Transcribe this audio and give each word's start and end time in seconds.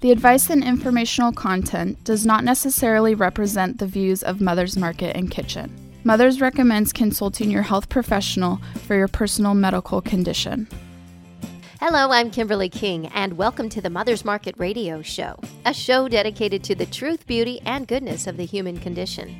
The 0.00 0.12
advice 0.12 0.48
and 0.48 0.64
informational 0.64 1.30
content 1.30 2.02
does 2.04 2.24
not 2.24 2.42
necessarily 2.42 3.14
represent 3.14 3.76
the 3.76 3.86
views 3.86 4.22
of 4.22 4.40
Mother's 4.40 4.74
Market 4.74 5.14
and 5.14 5.30
Kitchen. 5.30 5.70
Mother's 6.04 6.40
recommends 6.40 6.90
consulting 6.90 7.50
your 7.50 7.60
health 7.60 7.90
professional 7.90 8.62
for 8.86 8.96
your 8.96 9.08
personal 9.08 9.52
medical 9.52 10.00
condition. 10.00 10.66
Hello, 11.80 12.12
I'm 12.12 12.30
Kimberly 12.30 12.70
King, 12.70 13.08
and 13.08 13.36
welcome 13.36 13.68
to 13.68 13.82
the 13.82 13.90
Mother's 13.90 14.24
Market 14.24 14.54
Radio 14.56 15.02
Show, 15.02 15.38
a 15.66 15.74
show 15.74 16.08
dedicated 16.08 16.64
to 16.64 16.74
the 16.74 16.86
truth, 16.86 17.26
beauty, 17.26 17.60
and 17.66 17.86
goodness 17.86 18.26
of 18.26 18.38
the 18.38 18.46
human 18.46 18.78
condition. 18.78 19.36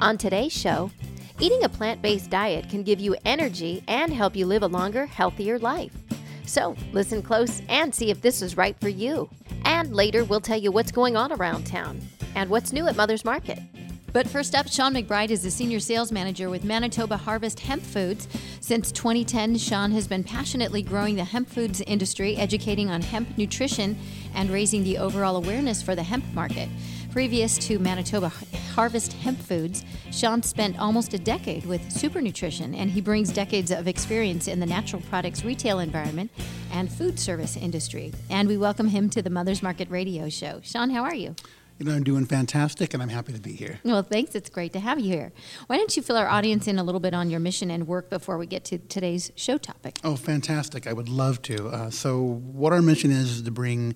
On 0.00 0.18
today's 0.18 0.52
show, 0.52 0.90
eating 1.38 1.62
a 1.62 1.68
plant 1.68 2.02
based 2.02 2.30
diet 2.30 2.68
can 2.68 2.82
give 2.82 2.98
you 2.98 3.14
energy 3.24 3.84
and 3.86 4.12
help 4.12 4.34
you 4.34 4.46
live 4.46 4.64
a 4.64 4.66
longer, 4.66 5.06
healthier 5.06 5.56
life. 5.56 5.94
So 6.46 6.76
listen 6.92 7.22
close 7.22 7.62
and 7.68 7.94
see 7.94 8.10
if 8.10 8.20
this 8.20 8.42
is 8.42 8.56
right 8.56 8.76
for 8.80 8.88
you. 8.88 9.30
And 9.64 9.94
later, 9.94 10.24
we'll 10.24 10.40
tell 10.40 10.58
you 10.58 10.70
what's 10.70 10.92
going 10.92 11.16
on 11.16 11.32
around 11.32 11.66
town 11.66 12.00
and 12.34 12.50
what's 12.50 12.72
new 12.72 12.86
at 12.86 12.96
Mother's 12.96 13.24
Market. 13.24 13.58
But 14.14 14.28
first 14.28 14.54
up, 14.54 14.68
Sean 14.68 14.94
McBride 14.94 15.30
is 15.30 15.42
the 15.42 15.50
senior 15.50 15.80
sales 15.80 16.12
manager 16.12 16.48
with 16.48 16.62
Manitoba 16.62 17.16
Harvest 17.16 17.58
Hemp 17.58 17.82
Foods. 17.82 18.28
Since 18.60 18.92
2010, 18.92 19.58
Sean 19.58 19.90
has 19.90 20.06
been 20.06 20.22
passionately 20.22 20.82
growing 20.82 21.16
the 21.16 21.24
hemp 21.24 21.48
foods 21.48 21.80
industry, 21.80 22.36
educating 22.36 22.90
on 22.90 23.02
hemp 23.02 23.36
nutrition, 23.36 23.98
and 24.32 24.50
raising 24.50 24.84
the 24.84 24.98
overall 24.98 25.34
awareness 25.34 25.82
for 25.82 25.96
the 25.96 26.04
hemp 26.04 26.24
market. 26.32 26.68
Previous 27.10 27.58
to 27.58 27.80
Manitoba 27.80 28.28
Harvest 28.74 29.14
Hemp 29.14 29.40
Foods, 29.40 29.84
Sean 30.12 30.44
spent 30.44 30.78
almost 30.78 31.12
a 31.14 31.18
decade 31.18 31.66
with 31.66 31.90
Super 31.90 32.20
Nutrition, 32.20 32.72
and 32.72 32.90
he 32.90 33.00
brings 33.00 33.32
decades 33.32 33.72
of 33.72 33.88
experience 33.88 34.46
in 34.46 34.60
the 34.60 34.66
natural 34.66 35.02
products 35.10 35.44
retail 35.44 35.80
environment 35.80 36.30
and 36.74 36.92
food 36.92 37.18
service 37.18 37.56
industry. 37.56 38.12
And 38.28 38.48
we 38.48 38.58
welcome 38.58 38.88
him 38.88 39.08
to 39.10 39.22
the 39.22 39.30
Mother's 39.30 39.62
Market 39.62 39.88
Radio 39.90 40.28
Show. 40.28 40.60
Sean, 40.62 40.90
how 40.90 41.04
are 41.04 41.14
you? 41.14 41.36
You 41.78 41.86
know, 41.86 41.92
I'm 41.92 42.04
doing 42.04 42.26
fantastic 42.26 42.94
and 42.94 43.02
I'm 43.02 43.08
happy 43.08 43.32
to 43.32 43.40
be 43.40 43.52
here. 43.52 43.80
Well, 43.84 44.02
thanks. 44.02 44.34
It's 44.34 44.50
great 44.50 44.72
to 44.74 44.80
have 44.80 44.98
you 44.98 45.10
here. 45.10 45.32
Why 45.68 45.76
don't 45.76 45.96
you 45.96 46.02
fill 46.02 46.16
our 46.16 46.28
audience 46.28 46.68
in 46.68 46.78
a 46.78 46.84
little 46.84 47.00
bit 47.00 47.14
on 47.14 47.30
your 47.30 47.40
mission 47.40 47.70
and 47.70 47.86
work 47.86 48.10
before 48.10 48.38
we 48.38 48.46
get 48.46 48.64
to 48.66 48.78
today's 48.78 49.32
show 49.36 49.56
topic? 49.56 49.98
Oh, 50.04 50.16
fantastic. 50.16 50.86
I 50.86 50.92
would 50.92 51.08
love 51.08 51.42
to. 51.42 51.68
Uh, 51.68 51.90
so, 51.90 52.20
what 52.20 52.72
our 52.72 52.82
mission 52.82 53.10
is 53.10 53.30
is 53.30 53.42
to 53.42 53.50
bring 53.50 53.94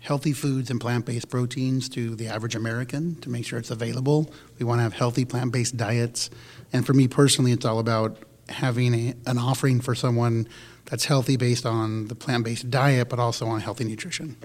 healthy 0.00 0.32
foods 0.32 0.70
and 0.70 0.80
plant 0.80 1.06
based 1.06 1.28
proteins 1.28 1.88
to 1.90 2.14
the 2.14 2.28
average 2.28 2.54
American 2.54 3.16
to 3.20 3.30
make 3.30 3.44
sure 3.44 3.58
it's 3.58 3.70
available. 3.70 4.32
We 4.58 4.64
want 4.64 4.78
to 4.78 4.82
have 4.82 4.92
healthy 4.92 5.24
plant 5.24 5.52
based 5.52 5.76
diets. 5.76 6.30
And 6.72 6.86
for 6.86 6.92
me 6.92 7.08
personally, 7.08 7.52
it's 7.52 7.64
all 7.64 7.80
about 7.80 8.18
having 8.48 8.94
a, 8.94 9.14
an 9.26 9.38
offering 9.38 9.80
for 9.80 9.94
someone 9.94 10.48
that's 10.86 11.04
healthy 11.04 11.36
based 11.36 11.66
on 11.66 12.08
the 12.08 12.14
plant 12.14 12.44
based 12.44 12.70
diet, 12.70 13.08
but 13.08 13.18
also 13.18 13.46
on 13.46 13.60
healthy 13.60 13.84
nutrition. 13.84 14.36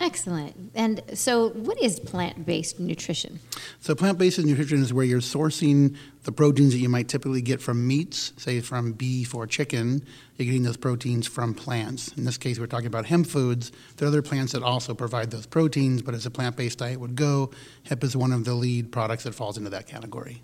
Excellent. 0.00 0.54
And 0.76 1.02
so, 1.14 1.48
what 1.50 1.82
is 1.82 1.98
plant 1.98 2.46
based 2.46 2.78
nutrition? 2.78 3.40
So, 3.80 3.96
plant 3.96 4.16
based 4.16 4.38
nutrition 4.38 4.80
is 4.80 4.92
where 4.92 5.04
you're 5.04 5.20
sourcing 5.20 5.96
the 6.22 6.30
proteins 6.30 6.72
that 6.72 6.78
you 6.78 6.88
might 6.88 7.08
typically 7.08 7.42
get 7.42 7.60
from 7.60 7.84
meats, 7.84 8.32
say 8.36 8.60
from 8.60 8.92
beef 8.92 9.34
or 9.34 9.44
chicken. 9.46 10.06
You're 10.36 10.46
getting 10.46 10.62
those 10.62 10.76
proteins 10.76 11.26
from 11.26 11.52
plants. 11.52 12.12
In 12.16 12.24
this 12.24 12.38
case, 12.38 12.60
we're 12.60 12.66
talking 12.66 12.86
about 12.86 13.06
hemp 13.06 13.26
foods. 13.26 13.72
There 13.96 14.06
are 14.06 14.10
other 14.10 14.22
plants 14.22 14.52
that 14.52 14.62
also 14.62 14.94
provide 14.94 15.32
those 15.32 15.46
proteins, 15.46 16.00
but 16.00 16.14
as 16.14 16.26
a 16.26 16.30
plant 16.30 16.56
based 16.56 16.78
diet 16.78 17.00
would 17.00 17.16
go, 17.16 17.50
hemp 17.84 18.04
is 18.04 18.16
one 18.16 18.30
of 18.30 18.44
the 18.44 18.54
lead 18.54 18.92
products 18.92 19.24
that 19.24 19.34
falls 19.34 19.58
into 19.58 19.70
that 19.70 19.88
category. 19.88 20.42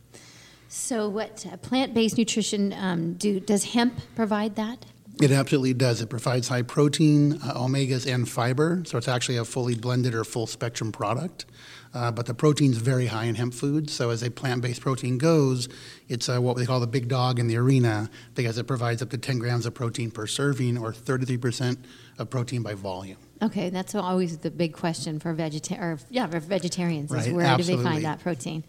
So, 0.67 1.09
what 1.09 1.47
uh, 1.47 1.57
plant 1.59 1.95
based 1.95 2.19
nutrition 2.19 2.73
um, 2.73 3.13
do? 3.13 3.39
Does 3.39 3.63
hemp 3.67 4.01
provide 4.17 4.57
that? 4.57 4.85
It 5.21 5.31
absolutely 5.31 5.75
does. 5.75 6.01
It 6.01 6.09
provides 6.09 6.49
high 6.49 6.63
protein, 6.63 7.35
uh, 7.35 7.55
omegas, 7.55 8.13
and 8.13 8.29
fiber. 8.29 8.83
So 8.85 8.99
it's 8.99 9.09
actually 9.09 9.37
a 9.37 9.45
fully 9.45 9.75
blended 9.77 10.15
or 10.15 10.25
full 10.25 10.47
spectrum 10.47 10.91
product. 10.91 11.47
Uh, 11.95 12.11
but 12.11 12.27
the 12.27 12.35
protein 12.35 12.73
is 12.73 12.79
very 12.79 13.07
high 13.07 13.25
in 13.25 13.37
hemp 13.37 13.55
foods. 13.55 13.93
So 13.93 14.11
as 14.11 14.25
a 14.25 14.31
plant-based 14.31 14.81
protein 14.81 15.17
goes, 15.17 15.69
it's 16.09 16.29
uh, 16.29 16.41
what 16.41 16.57
we 16.57 16.67
call 16.67 16.81
the 16.81 16.89
big 16.89 17.07
dog 17.07 17.39
in 17.39 17.47
the 17.47 17.57
arena 17.57 18.11
because 18.35 18.59
it 18.59 18.67
provides 18.67 19.01
up 19.01 19.11
to 19.11 19.19
10 19.19 19.39
grams 19.39 19.65
of 19.65 19.75
protein 19.75 20.11
per 20.11 20.27
serving 20.27 20.77
or 20.77 20.93
33% 20.93 21.79
of 22.19 22.31
protein 22.31 22.63
by 22.63 22.75
volume. 22.75 23.19
Okay, 23.41 23.71
that's 23.71 23.95
always 23.95 24.39
the 24.39 24.51
big 24.51 24.73
question 24.73 25.21
for 25.21 25.33
vegetarian, 25.33 25.99
yeah, 26.11 26.27
for 26.27 26.41
vegetarians 26.41 27.11
right, 27.11 27.27
is 27.27 27.33
where 27.33 27.47
absolutely. 27.47 27.77
do 27.77 27.83
they 27.83 27.91
find 27.91 28.05
that 28.05 28.21
protein? 28.21 28.65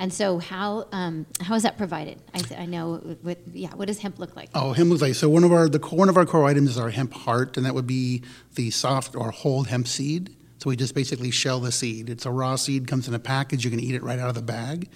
And 0.00 0.10
so, 0.10 0.38
how 0.38 0.88
um, 0.92 1.26
how 1.42 1.54
is 1.54 1.62
that 1.64 1.76
provided? 1.76 2.22
I, 2.34 2.62
I 2.62 2.66
know, 2.66 3.18
with, 3.22 3.38
yeah. 3.52 3.68
What 3.74 3.86
does 3.86 3.98
hemp 3.98 4.18
look 4.18 4.34
like? 4.34 4.48
Oh, 4.54 4.72
hemp 4.72 4.88
looks 4.88 5.02
like 5.02 5.14
so. 5.14 5.28
One 5.28 5.44
of 5.44 5.52
our 5.52 5.68
the 5.68 5.78
one 5.78 6.08
of 6.08 6.16
our 6.16 6.24
core 6.24 6.46
items 6.46 6.70
is 6.70 6.78
our 6.78 6.88
hemp 6.88 7.12
heart, 7.12 7.58
and 7.58 7.66
that 7.66 7.74
would 7.74 7.86
be 7.86 8.22
the 8.54 8.70
soft 8.70 9.14
or 9.14 9.30
whole 9.30 9.64
hemp 9.64 9.86
seed. 9.86 10.34
So 10.58 10.70
we 10.70 10.76
just 10.76 10.94
basically 10.94 11.30
shell 11.30 11.60
the 11.60 11.70
seed. 11.70 12.08
It's 12.08 12.24
a 12.24 12.30
raw 12.30 12.56
seed, 12.56 12.88
comes 12.88 13.08
in 13.08 13.14
a 13.14 13.18
package. 13.18 13.62
You 13.62 13.70
can 13.70 13.80
eat 13.80 13.94
it 13.94 14.02
right 14.02 14.18
out 14.18 14.30
of 14.30 14.34
the 14.34 14.42
bag. 14.42 14.88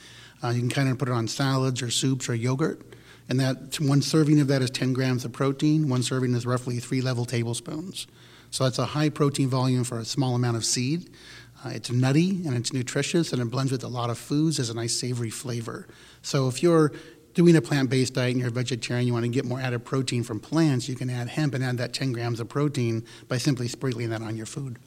Uh, 0.43 0.49
you 0.49 0.61
can 0.61 0.71
kind 0.71 0.89
of 0.89 0.99
put 0.99 1.09
it 1.09 1.13
on 1.13 1.29
salads 1.29 1.83
or 1.83 1.91
soups 1.91 2.29
or 2.29 2.35
yogurt. 2.35 2.81
And 3.29 3.41
that 3.41 3.81
one 3.81 4.03
serving 4.03 4.41
of 4.41 4.49
that 4.49 4.61
is 4.61 4.71
10 4.71 4.93
grams 4.93 5.25
of 5.25 5.33
protein. 5.33 5.89
One 5.89 6.03
serving 6.03 6.35
is 6.35 6.45
roughly 6.45 6.79
three 6.81 7.01
level 7.01 7.25
tablespoons. 7.25 8.07
So 8.51 8.65
that's 8.65 8.79
a 8.79 8.85
high 8.85 9.09
protein 9.09 9.49
volume 9.49 9.85
for 9.85 9.99
a 9.99 10.05
small 10.05 10.35
amount 10.35 10.57
of 10.57 10.65
seed. 10.65 11.11
Uh, 11.65 11.71
it's 11.71 11.91
nutty 11.91 12.43
and 12.47 12.55
it's 12.55 12.73
nutritious 12.73 13.33
and 13.33 13.41
it 13.41 13.47
blends 13.47 13.73
with 13.73 13.85
a 13.85 13.89
lot 13.89 14.11
of 14.11 14.19
foods 14.19 14.59
as 14.59 14.71
a 14.71 14.75
nice 14.75 14.99
savory 14.99 15.31
flavor. 15.31 15.87
So 16.23 16.49
if 16.49 16.63
you're 16.63 16.93
doing 17.33 17.57
a 17.57 17.63
plant-based 17.63 18.15
diet 18.15 18.33
and 18.33 18.41
you're 18.41 18.49
a 18.49 18.53
vegetarian, 18.53 19.07
you 19.07 19.13
want 19.13 19.25
to 19.25 19.31
get 19.31 19.45
more 19.45 19.61
added 19.61 19.85
protein 19.85 20.23
from 20.23 20.41
plants, 20.41 20.89
you 20.89 20.95
can 20.95 21.11
add 21.11 21.29
hemp 21.29 21.55
and 21.55 21.65
add 21.65 21.79
that 21.79 21.93
10 21.93 22.13
grams 22.13 22.39
of 22.39 22.49
protein 22.49 23.05
by 23.29 23.39
simply 23.39 23.69
sprinkling 23.69 24.11
that 24.11 24.23
on 24.23 24.37
your 24.37 24.47
food. 24.47 24.79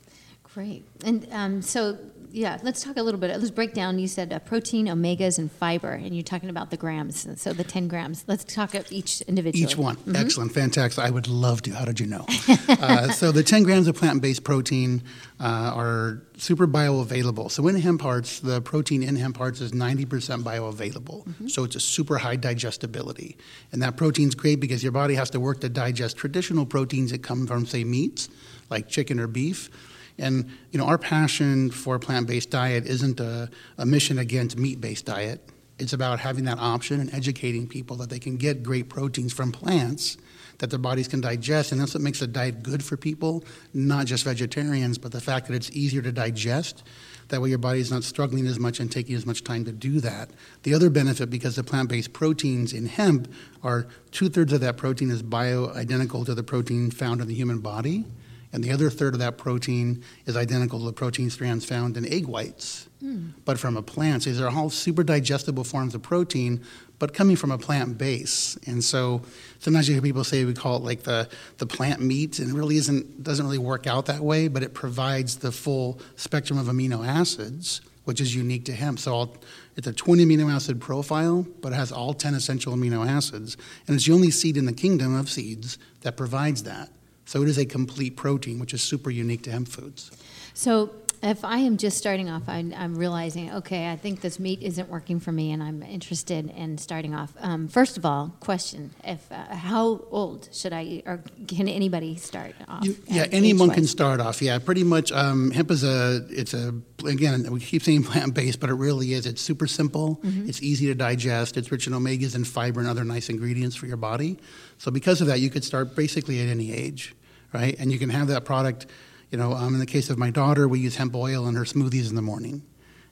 Great. 0.53 0.85
And 1.03 1.27
um, 1.31 1.61
so 1.61 1.97
yeah, 2.31 2.57
let's 2.61 2.83
talk 2.83 2.97
a 2.97 3.03
little 3.03 3.19
bit. 3.19 3.29
Let's 3.37 3.51
break 3.51 3.73
down. 3.73 3.99
You 3.99 4.07
said 4.07 4.33
uh, 4.33 4.39
protein, 4.39 4.87
omegas, 4.87 5.39
and 5.39 5.51
fiber, 5.51 5.91
and 5.91 6.13
you're 6.13 6.23
talking 6.23 6.49
about 6.49 6.71
the 6.71 6.77
grams. 6.77 7.27
So 7.39 7.53
the 7.53 7.63
10 7.63 7.87
grams. 7.87 8.25
Let's 8.27 8.43
talk 8.43 8.73
about 8.73 8.91
each 8.91 9.21
individually. 9.21 9.63
Each 9.71 9.77
one. 9.77 9.95
Mm-hmm. 9.97 10.15
Excellent. 10.15 10.51
Fantastic. 10.51 11.03
I 11.03 11.09
would 11.09 11.27
love 11.27 11.61
to. 11.63 11.71
How 11.71 11.85
did 11.85 11.99
you 11.99 12.07
know? 12.07 12.25
uh, 12.69 13.09
so 13.09 13.31
the 13.31 13.43
10 13.43 13.63
grams 13.63 13.87
of 13.87 13.95
plant 13.95 14.21
based 14.21 14.43
protein 14.43 15.03
uh, 15.39 15.71
are 15.73 16.21
super 16.37 16.67
bioavailable. 16.67 17.49
So 17.49 17.67
in 17.67 17.75
hemp 17.75 18.01
hearts, 18.01 18.39
the 18.39 18.61
protein 18.61 19.03
in 19.03 19.15
hemp 19.15 19.37
hearts 19.37 19.61
is 19.61 19.71
90% 19.71 20.43
bioavailable. 20.43 21.25
Mm-hmm. 21.25 21.47
So 21.47 21.63
it's 21.63 21.75
a 21.75 21.79
super 21.79 22.17
high 22.17 22.35
digestibility. 22.35 23.37
And 23.71 23.81
that 23.81 23.95
protein's 23.95 24.35
great 24.35 24.59
because 24.59 24.83
your 24.83 24.91
body 24.91 25.15
has 25.15 25.29
to 25.31 25.39
work 25.39 25.61
to 25.61 25.69
digest 25.69 26.17
traditional 26.17 26.65
proteins 26.65 27.11
that 27.11 27.23
come 27.23 27.47
from, 27.47 27.65
say, 27.65 27.83
meats, 27.83 28.29
like 28.69 28.89
chicken 28.89 29.19
or 29.19 29.27
beef. 29.27 29.69
And 30.17 30.49
you 30.71 30.79
know, 30.79 30.85
our 30.85 30.97
passion 30.97 31.69
for 31.69 31.95
a 31.95 31.99
plant-based 31.99 32.49
diet 32.49 32.85
isn't 32.85 33.19
a, 33.19 33.49
a 33.77 33.85
mission 33.85 34.17
against 34.17 34.57
meat-based 34.57 35.05
diet. 35.05 35.41
It's 35.79 35.93
about 35.93 36.19
having 36.19 36.45
that 36.45 36.57
option 36.57 36.99
and 36.99 37.13
educating 37.13 37.67
people 37.67 37.97
that 37.97 38.09
they 38.09 38.19
can 38.19 38.37
get 38.37 38.63
great 38.63 38.89
proteins 38.89 39.31
from 39.31 39.51
plants 39.51 40.17
that 40.57 40.71
their 40.71 40.79
bodies 40.79 41.07
can 41.07 41.21
digest. 41.21 41.71
And 41.71 41.79
that's 41.79 41.93
what 41.93 42.01
makes 42.01 42.21
a 42.21 42.27
diet 42.27 42.63
good 42.63 42.83
for 42.83 42.97
people, 42.97 43.43
not 43.73 44.07
just 44.07 44.23
vegetarians, 44.23 44.97
but 44.97 45.11
the 45.11 45.21
fact 45.21 45.47
that 45.47 45.53
it's 45.53 45.69
easier 45.71 46.01
to 46.01 46.11
digest. 46.11 46.83
That 47.27 47.41
way, 47.41 47.49
your 47.49 47.57
body's 47.57 47.91
not 47.91 48.03
struggling 48.03 48.47
as 48.47 48.57
much 48.57 48.79
and 48.79 48.91
taking 48.91 49.15
as 49.15 49.25
much 49.25 49.43
time 49.43 49.65
to 49.65 49.71
do 49.71 49.99
that. 49.99 50.29
The 50.63 50.73
other 50.73 50.89
benefit, 50.89 51.29
because 51.29 51.57
the 51.57 51.63
plant 51.63 51.89
based 51.89 52.13
proteins 52.13 52.73
in 52.73 52.87
hemp 52.87 53.31
are 53.61 53.87
two 54.11 54.29
thirds 54.29 54.53
of 54.53 54.61
that 54.61 54.77
protein 54.77 55.11
is 55.11 55.21
bio 55.21 55.71
identical 55.73 56.25
to 56.25 56.33
the 56.33 56.43
protein 56.43 56.89
found 56.89 57.21
in 57.21 57.27
the 57.27 57.35
human 57.35 57.59
body 57.59 58.05
and 58.53 58.63
the 58.63 58.71
other 58.71 58.89
third 58.89 59.13
of 59.13 59.19
that 59.19 59.37
protein 59.37 60.03
is 60.25 60.37
identical 60.37 60.79
to 60.79 60.85
the 60.85 60.93
protein 60.93 61.29
strands 61.29 61.65
found 61.65 61.97
in 61.97 62.05
egg 62.05 62.27
whites, 62.27 62.87
mm. 63.03 63.31
but 63.43 63.59
from 63.59 63.75
a 63.75 63.81
plant. 63.81 64.23
So 64.23 64.29
these 64.29 64.39
are 64.39 64.49
all 64.49 64.69
super 64.69 65.03
digestible 65.03 65.65
forms 65.65 65.93
of 65.93 66.01
protein, 66.01 66.63
but 66.97 67.13
coming 67.13 67.35
from 67.35 67.51
a 67.51 67.57
plant 67.57 67.97
base. 67.97 68.57
And 68.65 68.83
so 68.83 69.21
sometimes 69.59 69.89
you 69.89 69.95
hear 69.95 70.01
people 70.01 70.23
say 70.23 70.45
we 70.45 70.53
call 70.53 70.77
it 70.77 70.83
like 70.83 71.03
the, 71.03 71.29
the 71.57 71.65
plant 71.65 72.01
meat, 72.01 72.39
and 72.39 72.49
it 72.49 72.53
really 72.53 72.77
isn't 72.77 73.21
doesn't 73.23 73.45
really 73.45 73.57
work 73.57 73.85
out 73.85 74.05
that 74.05 74.21
way, 74.21 74.47
but 74.47 74.63
it 74.63 74.73
provides 74.73 75.37
the 75.37 75.51
full 75.51 75.99
spectrum 76.15 76.57
of 76.57 76.67
amino 76.67 77.05
acids, 77.05 77.81
which 78.05 78.21
is 78.21 78.33
unique 78.33 78.63
to 78.65 78.73
hemp. 78.73 78.97
So 78.99 79.33
it's 79.75 79.87
a 79.87 79.93
20 79.93 80.25
amino 80.25 80.51
acid 80.51 80.79
profile, 80.79 81.45
but 81.61 81.73
it 81.73 81.75
has 81.75 81.91
all 81.91 82.13
10 82.13 82.33
essential 82.33 82.73
amino 82.73 83.05
acids. 83.05 83.57
And 83.85 83.95
it's 83.97 84.05
the 84.05 84.13
only 84.13 84.31
seed 84.31 84.55
in 84.55 84.65
the 84.65 84.73
kingdom 84.73 85.15
of 85.15 85.29
seeds 85.29 85.77
that 86.01 86.15
provides 86.15 86.63
that. 86.63 86.89
So 87.27 87.43
it 87.43 87.49
is 87.49 87.57
a 87.57 87.65
complete 87.65 88.15
protein, 88.15 88.57
which 88.57 88.73
is 88.73 88.81
super 88.81 89.09
unique 89.09 89.43
to 89.43 89.51
hemp 89.51 89.67
foods. 89.67 90.11
So 90.53 90.91
if 91.23 91.43
I 91.43 91.57
am 91.59 91.77
just 91.77 91.97
starting 91.97 92.29
off, 92.29 92.43
I'm, 92.47 92.73
I'm, 92.73 92.95
realizing, 92.95 93.53
okay, 93.55 93.91
I 93.91 93.95
think 93.95 94.21
this 94.21 94.39
meat 94.39 94.61
isn't 94.61 94.89
working 94.89 95.19
for 95.19 95.31
me, 95.31 95.51
and 95.51 95.61
I'm 95.61 95.83
interested 95.83 96.49
in 96.49 96.77
starting 96.77 97.13
off. 97.15 97.33
Um, 97.39 97.67
first 97.67 97.97
of 97.97 98.05
all, 98.05 98.35
question: 98.39 98.93
If 99.03 99.31
uh, 99.31 99.55
how 99.55 100.05
old 100.11 100.49
should 100.51 100.73
I, 100.73 101.03
or 101.05 101.23
can 101.47 101.67
anybody 101.67 102.15
start 102.15 102.55
off? 102.67 102.85
You, 102.85 102.95
yeah, 103.07 103.27
anyone 103.31 103.69
can 103.71 103.87
start 103.87 104.19
off. 104.19 104.41
Yeah, 104.41 104.59
pretty 104.59 104.83
much. 104.83 105.11
Um, 105.11 105.51
hemp 105.51 105.71
is 105.71 105.83
a, 105.83 106.25
it's 106.29 106.53
a 106.53 106.73
again, 107.05 107.51
we 107.51 107.59
keep 107.59 107.83
saying 107.83 108.03
plant 108.03 108.33
based, 108.33 108.59
but 108.59 108.69
it 108.69 108.75
really 108.75 109.13
is. 109.13 109.25
It's 109.25 109.41
super 109.41 109.67
simple. 109.67 110.19
Mm-hmm. 110.23 110.49
It's 110.49 110.61
easy 110.61 110.87
to 110.87 110.95
digest. 110.95 111.57
It's 111.57 111.71
rich 111.71 111.87
in 111.87 111.93
omegas 111.93 112.35
and 112.35 112.47
fiber 112.47 112.79
and 112.79 112.89
other 112.89 113.03
nice 113.03 113.29
ingredients 113.29 113.75
for 113.75 113.85
your 113.85 113.97
body. 113.97 114.37
So 114.77 114.91
because 114.91 115.21
of 115.21 115.27
that, 115.27 115.39
you 115.39 115.49
could 115.49 115.63
start 115.63 115.95
basically 115.95 116.41
at 116.41 116.47
any 116.47 116.71
age, 116.71 117.15
right? 117.53 117.75
And 117.79 117.91
you 117.91 117.99
can 117.99 118.09
have 118.09 118.27
that 118.27 118.45
product 118.45 118.87
You 119.31 119.37
know, 119.37 119.53
um, 119.53 119.73
in 119.73 119.79
the 119.79 119.85
case 119.85 120.09
of 120.09 120.17
my 120.17 120.29
daughter, 120.29 120.67
we 120.67 120.79
use 120.79 120.95
hemp 120.95 121.15
oil 121.15 121.47
in 121.47 121.55
her 121.55 121.63
smoothies 121.63 122.09
in 122.09 122.15
the 122.15 122.21
morning. 122.21 122.63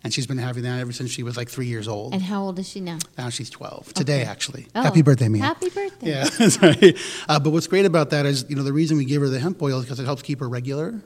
And 0.04 0.14
she's 0.14 0.28
been 0.28 0.38
having 0.38 0.64
that 0.64 0.80
ever 0.80 0.92
since 0.92 1.10
she 1.10 1.24
was 1.24 1.36
like 1.36 1.50
three 1.50 1.66
years 1.66 1.88
old. 1.88 2.14
And 2.14 2.22
how 2.22 2.44
old 2.44 2.60
is 2.60 2.70
she 2.70 2.80
now? 2.80 3.00
Now 3.18 3.30
she's 3.30 3.50
12. 3.50 3.92
Today, 3.94 4.22
actually. 4.24 4.68
Oh, 4.76 4.84
Happy 4.84 5.02
birthday, 5.02 5.28
Mia. 5.30 5.42
Happy 5.42 5.70
birthday. 5.70 6.10
Yeah, 6.12 6.24
that's 6.38 6.62
right. 6.62 6.96
Uh, 7.28 7.40
but 7.40 7.50
what's 7.50 7.66
great 7.66 7.86
about 7.86 8.12
that 8.12 8.28
is, 8.28 8.46
you 8.48 8.56
know, 8.56 8.62
the 8.62 8.72
reason 8.72 8.98
we 8.98 9.06
give 9.06 9.22
her 9.24 9.30
the 9.30 9.40
hemp 9.40 9.60
oil 9.64 9.80
is 9.80 9.86
because 9.86 10.00
it 10.00 10.06
helps 10.06 10.22
keep 10.22 10.42
her 10.42 10.48
regular. 10.48 11.02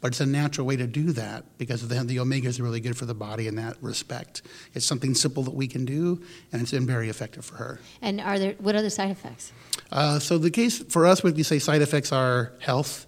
But 0.00 0.12
it's 0.12 0.20
a 0.20 0.26
natural 0.26 0.66
way 0.66 0.76
to 0.76 0.86
do 0.86 1.12
that 1.12 1.58
because 1.58 1.86
the, 1.86 1.94
the 2.04 2.18
omegas 2.18 2.58
are 2.58 2.62
really 2.62 2.80
good 2.80 2.96
for 2.96 3.04
the 3.04 3.14
body 3.14 3.48
in 3.48 3.56
that 3.56 3.76
respect. 3.82 4.42
It's 4.74 4.86
something 4.86 5.14
simple 5.14 5.42
that 5.42 5.54
we 5.54 5.66
can 5.66 5.84
do, 5.84 6.22
and 6.52 6.62
it's 6.62 6.70
been 6.70 6.86
very 6.86 7.10
effective 7.10 7.44
for 7.44 7.56
her. 7.56 7.80
And 8.00 8.20
are 8.20 8.38
there 8.38 8.54
what 8.58 8.76
other 8.76 8.90
side 8.90 9.10
effects? 9.10 9.52
Uh, 9.90 10.18
so 10.18 10.38
the 10.38 10.50
case 10.50 10.78
for 10.78 11.04
us, 11.04 11.22
what 11.22 11.36
you 11.36 11.44
say 11.44 11.58
side 11.58 11.82
effects 11.82 12.12
are 12.12 12.52
health, 12.60 13.06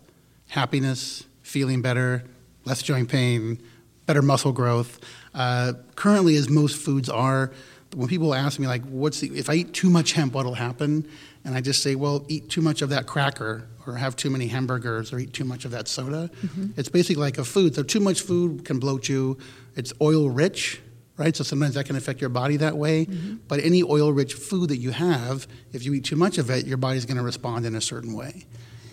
happiness, 0.52 1.25
feeling 1.40 1.81
better, 1.81 2.22
less 2.66 2.82
joint 2.82 3.08
pain, 3.08 3.58
better 4.04 4.20
muscle 4.20 4.52
growth. 4.52 5.00
Uh, 5.34 5.72
currently, 5.96 6.37
as 6.37 6.50
most 6.50 6.76
foods 6.76 7.08
are, 7.08 7.50
when 7.94 8.06
people 8.06 8.34
ask 8.34 8.58
me 8.58 8.66
like, 8.66 8.82
"What's 8.84 9.20
the, 9.20 9.28
if 9.28 9.49
I 9.49 9.54
eat 9.54 9.72
too 9.72 9.88
much 9.88 10.12
hemp, 10.12 10.34
what'll 10.34 10.54
happen?" 10.54 11.08
and 11.44 11.54
I 11.54 11.62
just 11.62 11.82
say, 11.82 11.94
"Well, 11.94 12.26
eat 12.28 12.50
too 12.50 12.60
much 12.60 12.82
of 12.82 12.90
that 12.90 13.06
cracker, 13.06 13.66
or 13.87 13.96
have 13.96 14.14
too 14.14 14.28
many 14.28 14.46
hamburgers, 14.46 15.10
or 15.12 15.19
eat 15.19 15.32
too 15.32 15.44
much 15.44 15.64
of 15.64 15.70
that 15.70 15.88
soda." 15.88 16.31
It's 16.76 16.90
basically 16.90 17.22
like 17.22 17.38
a 17.38 17.44
food. 17.44 17.75
So 17.75 17.82
too 17.82 18.00
much 18.00 18.20
food 18.20 18.66
can 18.66 18.78
bloat 18.78 19.08
you. 19.08 19.38
It's 19.75 19.93
oil 20.00 20.28
rich. 20.31 20.81
Right, 21.19 21.37
so 21.37 21.44
sometimes 21.44 21.75
that 21.75 21.84
can 21.84 21.94
affect 21.94 22.20
your 22.22 22.31
body 22.31 22.56
that 22.56 22.76
way. 22.76 23.04
But 23.46 23.60
any 23.60 23.82
oil-rich 23.82 24.32
food 24.32 24.70
that 24.70 24.78
you 24.78 24.93
have, 24.93 25.46
if 25.72 25.84
you 25.84 25.93
eat 25.93 26.04
too 26.04 26.16
much 26.16 26.38
of 26.38 26.49
it, 26.50 26.66
your 26.66 26.78
body's 26.78 27.04
going 27.04 27.19
to 27.19 27.22
respond 27.22 27.66
in 27.66 27.75
a 27.75 27.82
certain 27.82 28.14
way. 28.14 28.46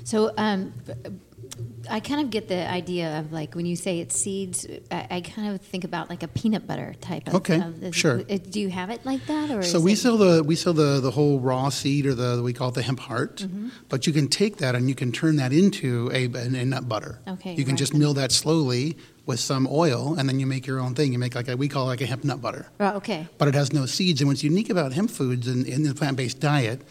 So 0.03 0.31
um, 0.37 0.73
I 1.89 1.99
kind 2.01 2.21
of 2.21 2.29
get 2.29 2.47
the 2.47 2.69
idea 2.69 3.19
of 3.19 3.31
like 3.31 3.55
when 3.55 3.65
you 3.65 3.75
say 3.75 3.99
it's 3.99 4.15
seeds, 4.19 4.67
I, 4.91 5.07
I 5.09 5.21
kind 5.21 5.53
of 5.55 5.61
think 5.61 5.83
about 5.83 6.09
like 6.09 6.21
a 6.23 6.27
peanut 6.27 6.67
butter 6.67 6.93
type 7.01 7.27
of. 7.27 7.35
Okay, 7.35 7.59
of- 7.61 7.95
sure. 7.95 8.21
Do 8.23 8.59
you 8.59 8.69
have 8.69 8.89
it 8.91 9.05
like 9.05 9.25
that, 9.27 9.49
or 9.49 9.63
So 9.63 9.79
we 9.79 9.93
it- 9.93 9.97
sell 9.97 10.17
the 10.17 10.43
we 10.43 10.55
sell 10.55 10.73
the 10.73 10.99
the 10.99 11.11
whole 11.11 11.39
raw 11.39 11.69
seed 11.69 12.05
or 12.05 12.13
the 12.13 12.41
we 12.43 12.53
call 12.53 12.69
it 12.69 12.75
the 12.75 12.81
hemp 12.83 12.99
heart, 12.99 13.37
Mm-hmm. 13.37 13.69
but 13.89 14.05
you 14.05 14.13
can 14.13 14.27
take 14.27 14.57
that 14.57 14.75
and 14.75 14.87
you 14.87 14.95
can 14.95 15.11
turn 15.11 15.37
that 15.37 15.51
into 15.51 16.11
a, 16.13 16.25
a, 16.25 16.61
a 16.61 16.65
nut 16.65 16.87
butter. 16.87 17.19
Okay, 17.27 17.55
You 17.55 17.65
can 17.65 17.75
just 17.77 17.93
mill 17.93 18.13
that 18.15 18.31
slowly 18.31 18.97
with 19.25 19.39
some 19.39 19.67
oil, 19.69 20.15
and 20.17 20.27
then 20.29 20.39
you 20.39 20.45
make 20.45 20.67
your 20.67 20.79
own 20.79 20.93
thing. 20.95 21.11
You 21.13 21.19
make 21.19 21.33
like 21.35 21.47
a, 21.47 21.55
we 21.57 21.67
call 21.69 21.85
it 21.85 21.87
like 21.87 22.01
a 22.01 22.05
hemp 22.05 22.23
nut 22.23 22.41
butter, 22.41 22.67
Oh, 22.79 22.97
okay. 22.97 23.27
but 23.37 23.47
it 23.47 23.55
has 23.55 23.73
no 23.73 23.85
seeds. 23.85 24.21
And 24.21 24.27
what's 24.27 24.43
unique 24.43 24.69
about 24.69 24.91
hemp 24.93 25.09
foods 25.11 25.47
in, 25.47 25.65
in 25.65 25.83
the 25.83 25.95
plant 25.95 26.17
based 26.17 26.39
diet 26.39 26.81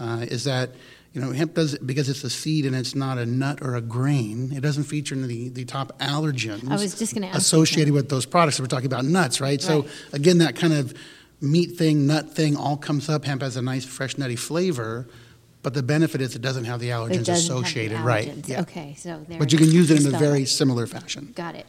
uh, 0.00 0.24
is 0.28 0.44
that. 0.44 0.70
You 1.12 1.20
know, 1.20 1.32
hemp 1.32 1.54
does 1.54 1.76
because 1.78 2.08
it's 2.08 2.22
a 2.22 2.30
seed 2.30 2.64
and 2.66 2.76
it's 2.76 2.94
not 2.94 3.18
a 3.18 3.26
nut 3.26 3.58
or 3.62 3.74
a 3.74 3.80
grain. 3.80 4.52
It 4.54 4.60
doesn't 4.60 4.84
feature 4.84 5.14
in 5.14 5.26
the, 5.26 5.48
the 5.48 5.64
top 5.64 5.98
allergens 5.98 6.70
I 6.70 6.74
was 6.74 6.96
just 6.96 7.14
gonna 7.14 7.26
ask 7.26 7.38
associated 7.38 7.92
with 7.92 8.08
those 8.08 8.26
products. 8.26 8.60
We're 8.60 8.66
talking 8.66 8.86
about 8.86 9.04
nuts, 9.04 9.40
right? 9.40 9.60
So 9.60 9.86
again, 10.12 10.38
that 10.38 10.54
kind 10.54 10.72
of 10.72 10.94
meat 11.40 11.76
thing, 11.76 12.06
nut 12.06 12.32
thing, 12.32 12.56
all 12.56 12.76
comes 12.76 13.08
up. 13.08 13.24
Hemp 13.24 13.42
has 13.42 13.56
a 13.56 13.62
nice, 13.62 13.84
fresh, 13.84 14.18
nutty 14.18 14.36
flavor, 14.36 15.08
but 15.62 15.74
the 15.74 15.82
benefit 15.82 16.20
is 16.20 16.36
it 16.36 16.42
doesn't 16.42 16.64
have 16.64 16.78
the 16.78 16.90
allergens 16.90 17.24
doesn't 17.24 17.26
have 17.26 17.26
the 17.26 17.32
associated, 17.32 18.00
right? 18.00 18.48
Yeah. 18.48 18.60
Okay, 18.60 18.94
so 18.96 19.24
there. 19.28 19.38
But 19.38 19.52
you 19.52 19.58
can 19.58 19.70
use 19.70 19.90
it 19.90 20.04
in 20.04 20.14
a 20.14 20.18
very 20.18 20.44
similar 20.44 20.86
fashion. 20.86 21.32
Got 21.34 21.56
it. 21.56 21.66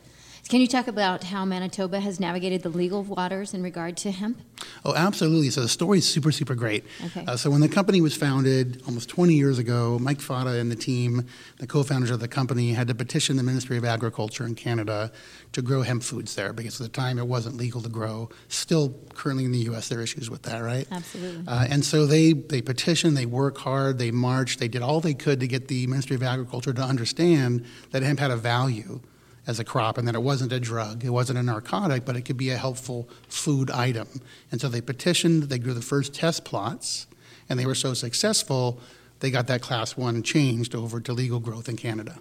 Can 0.51 0.59
you 0.59 0.67
talk 0.67 0.89
about 0.89 1.23
how 1.23 1.45
Manitoba 1.45 2.01
has 2.01 2.19
navigated 2.19 2.61
the 2.61 2.67
legal 2.67 3.03
waters 3.03 3.53
in 3.53 3.63
regard 3.63 3.95
to 3.95 4.11
hemp? 4.11 4.41
Oh, 4.83 4.93
absolutely. 4.93 5.49
So 5.49 5.61
the 5.61 5.69
story 5.69 5.99
is 5.99 6.09
super, 6.09 6.29
super 6.33 6.55
great. 6.55 6.83
Okay. 7.05 7.23
Uh, 7.25 7.37
so 7.37 7.49
when 7.49 7.61
the 7.61 7.69
company 7.69 8.01
was 8.01 8.17
founded 8.17 8.83
almost 8.85 9.07
20 9.07 9.33
years 9.33 9.59
ago, 9.59 9.97
Mike 10.01 10.19
Fata 10.19 10.59
and 10.59 10.69
the 10.69 10.75
team, 10.75 11.25
the 11.59 11.67
co-founders 11.67 12.09
of 12.09 12.19
the 12.19 12.27
company, 12.27 12.73
had 12.73 12.89
to 12.89 12.93
petition 12.93 13.37
the 13.37 13.43
Ministry 13.43 13.77
of 13.77 13.85
Agriculture 13.85 14.45
in 14.45 14.53
Canada 14.55 15.13
to 15.53 15.61
grow 15.61 15.83
hemp 15.83 16.03
foods 16.03 16.35
there 16.35 16.51
because 16.51 16.81
at 16.81 16.83
the 16.83 16.91
time 16.91 17.17
it 17.17 17.27
wasn't 17.27 17.55
legal 17.55 17.79
to 17.79 17.87
grow. 17.87 18.27
Still, 18.49 18.93
currently 19.13 19.45
in 19.45 19.53
the 19.53 19.59
U.S., 19.59 19.87
there 19.87 19.99
are 19.99 20.03
issues 20.03 20.29
with 20.29 20.41
that, 20.41 20.59
right? 20.59 20.85
Absolutely. 20.91 21.47
Uh, 21.47 21.67
and 21.69 21.85
so 21.85 22.05
they, 22.05 22.33
they 22.33 22.61
petitioned, 22.61 23.15
they 23.15 23.25
worked 23.25 23.59
hard, 23.59 23.99
they 23.99 24.11
marched, 24.11 24.59
they 24.59 24.67
did 24.67 24.81
all 24.81 24.99
they 24.99 25.13
could 25.13 25.39
to 25.39 25.47
get 25.47 25.69
the 25.69 25.87
Ministry 25.87 26.17
of 26.17 26.23
Agriculture 26.23 26.73
to 26.73 26.83
understand 26.83 27.63
that 27.91 28.03
hemp 28.03 28.19
had 28.19 28.31
a 28.31 28.35
value 28.35 28.99
as 29.47 29.59
a 29.59 29.63
crop 29.63 29.97
and 29.97 30.07
that 30.07 30.15
it 30.15 30.21
wasn't 30.21 30.51
a 30.51 30.59
drug, 30.59 31.03
it 31.03 31.09
wasn't 31.09 31.37
a 31.37 31.43
narcotic, 31.43 32.05
but 32.05 32.15
it 32.15 32.21
could 32.21 32.37
be 32.37 32.49
a 32.51 32.57
helpful 32.57 33.09
food 33.27 33.71
item. 33.71 34.07
And 34.51 34.61
so 34.61 34.69
they 34.69 34.81
petitioned, 34.81 35.43
they 35.43 35.57
grew 35.57 35.73
the 35.73 35.81
first 35.81 36.13
test 36.13 36.45
plots, 36.45 37.07
and 37.49 37.59
they 37.59 37.65
were 37.65 37.75
so 37.75 37.93
successful, 37.93 38.79
they 39.19 39.31
got 39.31 39.47
that 39.47 39.61
class 39.61 39.97
one 39.97 40.23
changed 40.23 40.75
over 40.75 40.99
to 41.01 41.13
legal 41.13 41.39
growth 41.39 41.69
in 41.69 41.77
Canada. 41.77 42.19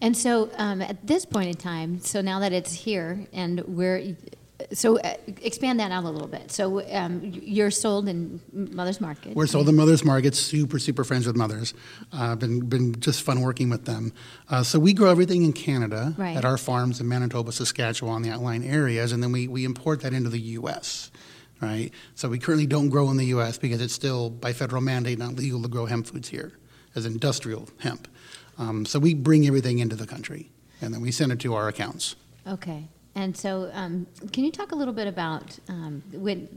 And 0.00 0.16
so 0.16 0.50
um, 0.56 0.82
at 0.82 1.06
this 1.06 1.24
point 1.24 1.48
in 1.48 1.54
time, 1.54 2.00
so 2.00 2.20
now 2.20 2.40
that 2.40 2.52
it's 2.52 2.72
here 2.72 3.26
and 3.32 3.60
we're, 3.60 4.16
so 4.72 4.98
uh, 5.00 5.14
expand 5.42 5.80
that 5.80 5.90
out 5.90 6.04
a 6.04 6.08
little 6.08 6.28
bit. 6.28 6.50
So 6.50 6.86
um, 6.94 7.20
you're 7.22 7.70
sold 7.70 8.08
in 8.08 8.40
Mother's 8.52 9.00
Market. 9.00 9.34
We're 9.34 9.46
sold 9.46 9.68
in 9.68 9.74
Mother's 9.76 10.04
Market, 10.04 10.34
super, 10.34 10.78
super 10.78 11.02
friends 11.04 11.26
with 11.26 11.36
Mother's. 11.36 11.74
Uh, 12.12 12.36
been, 12.36 12.60
been 12.60 12.98
just 13.00 13.22
fun 13.22 13.40
working 13.40 13.68
with 13.68 13.84
them. 13.84 14.12
Uh, 14.48 14.62
so 14.62 14.78
we 14.78 14.92
grow 14.92 15.10
everything 15.10 15.42
in 15.44 15.52
Canada 15.52 16.14
Right. 16.16 16.36
at 16.36 16.44
our 16.44 16.56
farms 16.56 17.00
in 17.00 17.08
Manitoba, 17.08 17.50
Saskatchewan, 17.52 18.22
the 18.22 18.30
outlying 18.30 18.64
areas, 18.64 19.12
and 19.12 19.22
then 19.22 19.32
we, 19.32 19.48
we 19.48 19.64
import 19.64 20.00
that 20.02 20.12
into 20.12 20.30
the 20.30 20.40
U.S., 20.40 21.10
right? 21.60 21.90
So 22.14 22.28
we 22.28 22.38
currently 22.38 22.66
don't 22.66 22.88
grow 22.90 23.10
in 23.10 23.16
the 23.16 23.26
U.S. 23.26 23.58
because 23.58 23.80
it's 23.80 23.94
still, 23.94 24.30
by 24.30 24.52
federal 24.52 24.82
mandate, 24.82 25.18
not 25.18 25.34
legal 25.34 25.62
to 25.62 25.68
grow 25.68 25.86
hemp 25.86 26.06
foods 26.06 26.28
here 26.28 26.52
as 26.94 27.06
industrial 27.06 27.68
hemp. 27.80 28.06
Um, 28.56 28.86
so 28.86 29.00
we 29.00 29.14
bring 29.14 29.46
everything 29.48 29.80
into 29.80 29.96
the 29.96 30.06
country, 30.06 30.52
and 30.80 30.94
then 30.94 31.00
we 31.00 31.10
send 31.10 31.32
it 31.32 31.40
to 31.40 31.54
our 31.54 31.66
accounts. 31.66 32.14
Okay. 32.46 32.88
And 33.14 33.36
so, 33.36 33.70
um, 33.72 34.06
can 34.32 34.44
you 34.44 34.50
talk 34.50 34.72
a 34.72 34.74
little 34.74 34.94
bit 34.94 35.06
about 35.06 35.58
um, 35.68 36.02
with, 36.12 36.48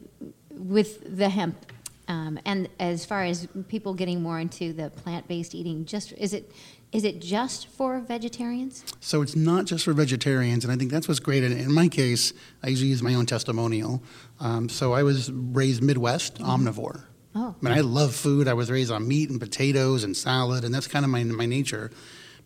with 0.50 1.18
the 1.18 1.30
hemp, 1.30 1.72
um, 2.08 2.40
and 2.46 2.68
as 2.80 3.06
far 3.06 3.24
as 3.24 3.48
people 3.68 3.94
getting 3.94 4.22
more 4.22 4.40
into 4.40 4.74
the 4.74 4.90
plant-based 4.90 5.54
eating? 5.54 5.86
Just 5.86 6.14
is 6.14 6.34
it 6.34 6.52
is 6.94 7.04
it 7.04 7.20
just 7.20 7.68
for 7.68 8.00
vegetarians? 8.00 8.84
So 9.02 9.22
it's 9.22 9.36
not 9.36 9.66
just 9.66 9.84
for 9.84 9.94
vegetarians, 9.94 10.64
and 10.64 10.72
I 10.72 10.78
think 10.78 10.90
that's 10.90 11.08
what's 11.08 11.20
great. 11.20 11.44
In, 11.44 11.52
in 11.52 11.72
my 11.74 11.90
case, 11.90 12.34
I 12.64 12.70
usually 12.70 12.90
use 12.90 13.04
my 13.04 13.14
own 13.14 13.26
testimonial. 13.26 14.02
Um, 14.40 14.70
so 14.70 14.94
I 14.94 15.04
was 15.04 15.30
raised 15.32 15.84
Midwest 15.84 16.40
omnivore. 16.40 17.04
Oh, 17.36 17.54
I 17.62 17.66
mean, 17.66 17.78
I 17.78 17.82
love 17.82 18.16
food. 18.16 18.48
I 18.48 18.54
was 18.54 18.72
raised 18.72 18.92
on 18.92 19.08
meat 19.08 19.30
and 19.30 19.40
potatoes 19.40 20.04
and 20.04 20.16
salad, 20.16 20.64
and 20.64 20.74
that's 20.74 20.88
kind 20.88 21.04
of 21.04 21.12
my, 21.12 21.24
my 21.24 21.46
nature. 21.46 21.92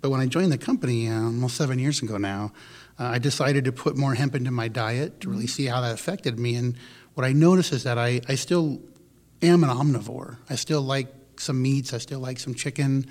But 0.01 0.09
when 0.09 0.19
I 0.19 0.25
joined 0.25 0.51
the 0.51 0.57
company 0.57 1.07
uh, 1.07 1.13
almost 1.13 1.55
seven 1.55 1.77
years 1.77 2.01
ago 2.01 2.17
now, 2.17 2.51
uh, 3.01 3.05
I 3.05 3.17
decided 3.17 3.65
to 3.65 3.71
put 3.71 3.97
more 3.97 4.13
hemp 4.13 4.35
into 4.35 4.51
my 4.51 4.67
diet 4.67 5.21
to 5.21 5.29
really 5.29 5.47
see 5.47 5.65
how 5.65 5.81
that 5.81 5.91
affected 5.91 6.37
me. 6.37 6.53
And 6.53 6.77
what 7.15 7.25
I 7.25 7.33
noticed 7.33 7.73
is 7.73 7.83
that 7.83 7.97
I, 7.97 8.21
I 8.27 8.35
still 8.35 8.79
am 9.41 9.63
an 9.63 9.71
omnivore. 9.71 10.37
I 10.51 10.55
still 10.55 10.83
like 10.83 11.07
some 11.37 11.59
meats, 11.59 11.95
I 11.95 11.97
still 11.97 12.19
like 12.19 12.39
some 12.39 12.53
chicken, 12.53 13.07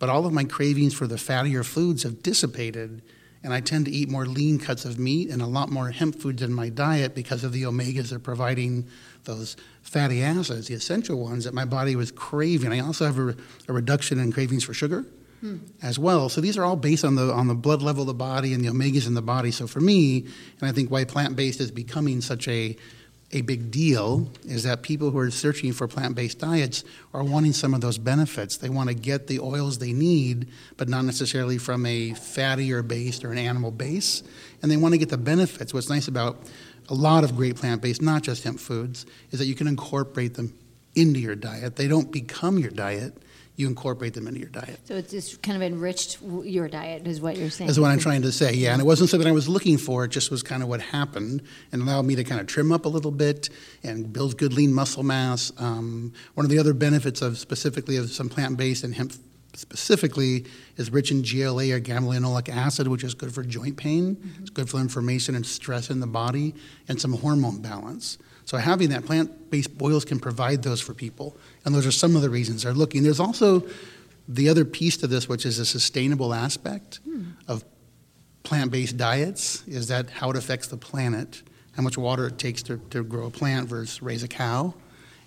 but 0.00 0.08
all 0.08 0.26
of 0.26 0.32
my 0.32 0.42
cravings 0.42 0.92
for 0.92 1.06
the 1.06 1.14
fattier 1.14 1.64
foods 1.64 2.02
have 2.02 2.20
dissipated. 2.20 3.00
And 3.44 3.54
I 3.54 3.60
tend 3.60 3.84
to 3.84 3.92
eat 3.92 4.10
more 4.10 4.26
lean 4.26 4.58
cuts 4.58 4.84
of 4.84 4.98
meat 4.98 5.30
and 5.30 5.40
a 5.40 5.46
lot 5.46 5.70
more 5.70 5.90
hemp 5.90 6.16
foods 6.16 6.42
in 6.42 6.52
my 6.52 6.68
diet 6.68 7.14
because 7.14 7.44
of 7.44 7.52
the 7.52 7.62
omegas 7.62 8.10
they're 8.10 8.18
providing 8.18 8.88
those 9.22 9.56
fatty 9.82 10.20
acids, 10.20 10.66
the 10.66 10.74
essential 10.74 11.20
ones 11.20 11.44
that 11.44 11.54
my 11.54 11.64
body 11.64 11.94
was 11.94 12.10
craving. 12.10 12.72
I 12.72 12.80
also 12.80 13.06
have 13.06 13.18
a, 13.20 13.36
a 13.68 13.72
reduction 13.72 14.18
in 14.18 14.32
cravings 14.32 14.64
for 14.64 14.74
sugar 14.74 15.04
as 15.82 15.98
well. 15.98 16.28
So 16.28 16.40
these 16.40 16.58
are 16.58 16.64
all 16.64 16.76
based 16.76 17.04
on 17.04 17.14
the 17.14 17.32
on 17.32 17.48
the 17.48 17.54
blood 17.54 17.82
level 17.82 18.02
of 18.02 18.08
the 18.08 18.14
body 18.14 18.54
and 18.54 18.64
the 18.64 18.68
omegas 18.68 19.06
in 19.06 19.14
the 19.14 19.22
body. 19.22 19.50
So 19.50 19.66
for 19.66 19.80
me, 19.80 20.26
and 20.60 20.68
I 20.68 20.72
think 20.72 20.90
why 20.90 21.04
plant 21.04 21.36
based 21.36 21.60
is 21.60 21.70
becoming 21.70 22.20
such 22.20 22.48
a 22.48 22.76
a 23.30 23.42
big 23.42 23.70
deal 23.70 24.30
is 24.46 24.62
that 24.62 24.82
people 24.82 25.10
who 25.10 25.18
are 25.18 25.30
searching 25.30 25.72
for 25.72 25.86
plant-based 25.86 26.38
diets 26.38 26.82
are 27.12 27.22
wanting 27.22 27.52
some 27.52 27.74
of 27.74 27.82
those 27.82 27.98
benefits. 27.98 28.56
They 28.56 28.70
want 28.70 28.88
to 28.88 28.94
get 28.94 29.26
the 29.26 29.40
oils 29.40 29.78
they 29.78 29.92
need, 29.92 30.48
but 30.78 30.88
not 30.88 31.04
necessarily 31.04 31.58
from 31.58 31.84
a 31.84 32.12
fattier 32.12 32.86
base 32.86 33.22
or 33.22 33.30
an 33.30 33.38
animal 33.38 33.70
base. 33.70 34.22
And 34.62 34.70
they 34.70 34.78
want 34.78 34.94
to 34.94 34.98
get 34.98 35.10
the 35.10 35.18
benefits. 35.18 35.74
What's 35.74 35.90
nice 35.90 36.08
about 36.08 36.42
a 36.88 36.94
lot 36.94 37.22
of 37.22 37.36
great 37.36 37.56
plant-based, 37.56 38.00
not 38.00 38.22
just 38.22 38.44
hemp 38.44 38.60
foods, 38.60 39.04
is 39.30 39.40
that 39.40 39.46
you 39.46 39.54
can 39.54 39.68
incorporate 39.68 40.34
them 40.34 40.54
into 40.94 41.20
your 41.20 41.36
diet. 41.36 41.76
They 41.76 41.86
don't 41.86 42.10
become 42.10 42.58
your 42.58 42.70
diet. 42.70 43.14
You 43.58 43.66
incorporate 43.66 44.14
them 44.14 44.28
into 44.28 44.38
your 44.38 44.50
diet. 44.50 44.78
so 44.84 44.94
it's 44.94 45.10
just 45.10 45.42
kind 45.42 45.56
of 45.56 45.62
enriched 45.62 46.18
your 46.44 46.68
diet, 46.68 47.08
is 47.08 47.20
what 47.20 47.36
you're 47.36 47.50
saying. 47.50 47.66
That's 47.66 47.76
what 47.76 47.90
I'm 47.90 47.98
trying 47.98 48.22
to 48.22 48.30
say, 48.30 48.54
yeah. 48.54 48.72
And 48.72 48.80
it 48.80 48.84
wasn't 48.84 49.10
something 49.10 49.28
I 49.28 49.32
was 49.32 49.48
looking 49.48 49.78
for, 49.78 50.04
it 50.04 50.12
just 50.12 50.30
was 50.30 50.44
kind 50.44 50.62
of 50.62 50.68
what 50.68 50.80
happened 50.80 51.42
and 51.72 51.82
allowed 51.82 52.04
me 52.04 52.14
to 52.14 52.22
kind 52.22 52.40
of 52.40 52.46
trim 52.46 52.70
up 52.70 52.84
a 52.84 52.88
little 52.88 53.10
bit 53.10 53.50
and 53.82 54.12
build 54.12 54.38
good 54.38 54.52
lean 54.52 54.72
muscle 54.72 55.02
mass. 55.02 55.50
Um, 55.58 56.12
one 56.34 56.46
of 56.46 56.50
the 56.50 56.58
other 56.60 56.72
benefits 56.72 57.20
of 57.20 57.36
specifically 57.36 57.96
of 57.96 58.12
some 58.12 58.28
plant 58.28 58.56
based 58.56 58.84
and 58.84 58.94
hemp 58.94 59.12
specifically 59.54 60.46
is 60.76 60.92
rich 60.92 61.10
in 61.10 61.22
GLA 61.22 61.72
or 61.72 61.80
gamma-linolic 61.80 62.48
acid, 62.48 62.86
which 62.86 63.02
is 63.02 63.14
good 63.14 63.34
for 63.34 63.42
joint 63.42 63.76
pain, 63.76 64.34
it's 64.40 64.50
good 64.50 64.70
for 64.70 64.78
inflammation 64.78 65.34
and 65.34 65.44
stress 65.44 65.90
in 65.90 65.98
the 65.98 66.06
body, 66.06 66.54
and 66.86 67.00
some 67.00 67.14
hormone 67.14 67.60
balance. 67.60 68.18
So 68.48 68.56
having 68.56 68.88
that 68.88 69.04
plant-based 69.04 69.72
oils 69.82 70.06
can 70.06 70.18
provide 70.18 70.62
those 70.62 70.80
for 70.80 70.94
people, 70.94 71.36
and 71.66 71.74
those 71.74 71.86
are 71.86 71.92
some 71.92 72.16
of 72.16 72.22
the 72.22 72.30
reasons 72.30 72.62
they're 72.62 72.72
looking. 72.72 73.02
There's 73.02 73.20
also 73.20 73.62
The 74.28 74.48
other 74.48 74.64
piece 74.64 74.96
to 74.98 75.06
this, 75.06 75.28
which 75.28 75.46
is 75.46 75.58
a 75.58 75.64
sustainable 75.64 76.34
aspect 76.34 77.00
hmm. 77.04 77.30
of 77.46 77.62
plant 78.42 78.70
based 78.70 78.96
diets, 78.96 79.62
is 79.66 79.88
that 79.88 80.08
how 80.10 80.30
it 80.30 80.36
affects 80.36 80.68
the 80.68 80.76
planet, 80.76 81.42
how 81.72 81.82
much 81.82 81.98
water 81.98 82.26
it 82.26 82.38
takes 82.38 82.62
to, 82.64 82.78
to 82.90 83.02
grow 83.02 83.26
a 83.26 83.30
plant 83.30 83.68
versus 83.68 84.02
raise 84.02 84.22
a 84.22 84.28
cow, 84.28 84.74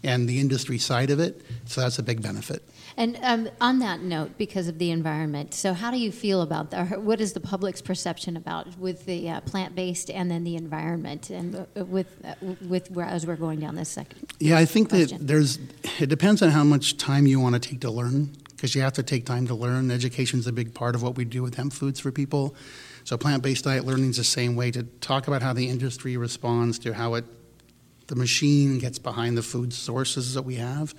and 0.04 0.28
the 0.28 0.40
industry 0.40 0.80
side 0.80 1.10
of 1.10 1.20
it. 1.20 1.42
So 1.66 1.82
that's 1.82 2.00
a 2.00 2.04
big 2.04 2.22
benefit. 2.22 2.64
And 2.98 3.18
um, 3.22 3.50
on 3.60 3.80
that 3.80 4.02
note, 4.02 4.38
because 4.38 4.68
of 4.68 4.78
the 4.80 4.92
environment, 4.92 5.54
so 5.54 5.74
how 5.74 5.92
do 5.92 5.98
you 5.98 6.12
feel 6.12 6.42
about 6.42 6.72
that? 6.72 7.02
What 7.12 7.20
is 7.20 7.34
the 7.34 7.40
public's 7.40 7.82
perception 7.82 8.38
about 8.38 8.78
with 8.78 9.06
the 9.06 9.30
uh, 9.30 9.42
plant-based 9.42 10.10
and 10.10 10.30
then 10.30 10.44
the 10.44 10.56
environment, 10.56 11.30
and 11.30 11.56
uh, 11.56 11.86
with 11.86 12.08
uh, 12.24 12.36
with 12.68 12.92
where, 12.92 13.06
as 13.06 13.26
we're 13.26 13.36
going 13.36 13.60
down 13.60 13.76
this 13.76 13.90
second? 13.90 14.32
Yeah, 14.40 14.58
I 14.58 14.66
think 14.66 14.90
question. 14.90 15.18
that 15.18 15.28
there's. 15.28 15.60
It 16.00 16.10
depends 16.10 16.42
on 16.42 16.50
how 16.50 16.64
much 16.64 16.98
time 16.98 17.28
you 17.28 17.40
want 17.40 17.54
to 17.56 17.60
take 17.60 17.82
to 17.82 17.92
learn, 17.92 18.36
because 18.50 18.76
you 18.76 18.82
have 18.82 18.94
to 18.94 19.04
take 19.04 19.26
time 19.26 19.48
to 19.48 19.56
learn. 19.56 19.90
Education 19.92 20.40
is 20.40 20.48
a 20.48 20.52
big 20.52 20.74
part 20.74 20.96
of 20.96 21.02
what 21.02 21.16
we 21.16 21.26
do 21.26 21.42
with 21.42 21.56
hemp 21.56 21.74
foods 21.74 22.00
for 22.00 22.12
people. 22.12 22.56
So 23.04 23.18
plant-based 23.18 23.64
diet 23.64 23.86
learning 23.86 24.12
is 24.12 24.18
the 24.18 24.24
same 24.24 24.56
way 24.56 24.72
to 24.72 24.84
talk 24.84 25.28
about 25.28 25.42
how 25.42 25.54
the 25.54 25.68
industry 25.68 26.18
responds 26.18 26.78
to 26.80 26.94
how 26.94 27.16
it, 27.16 27.26
the 28.08 28.16
machine 28.16 28.78
gets 28.78 29.00
behind 29.00 29.38
the 29.38 29.42
food 29.42 29.74
sources 29.74 30.36
that 30.36 30.44
we 30.44 30.56
have. 30.56 30.94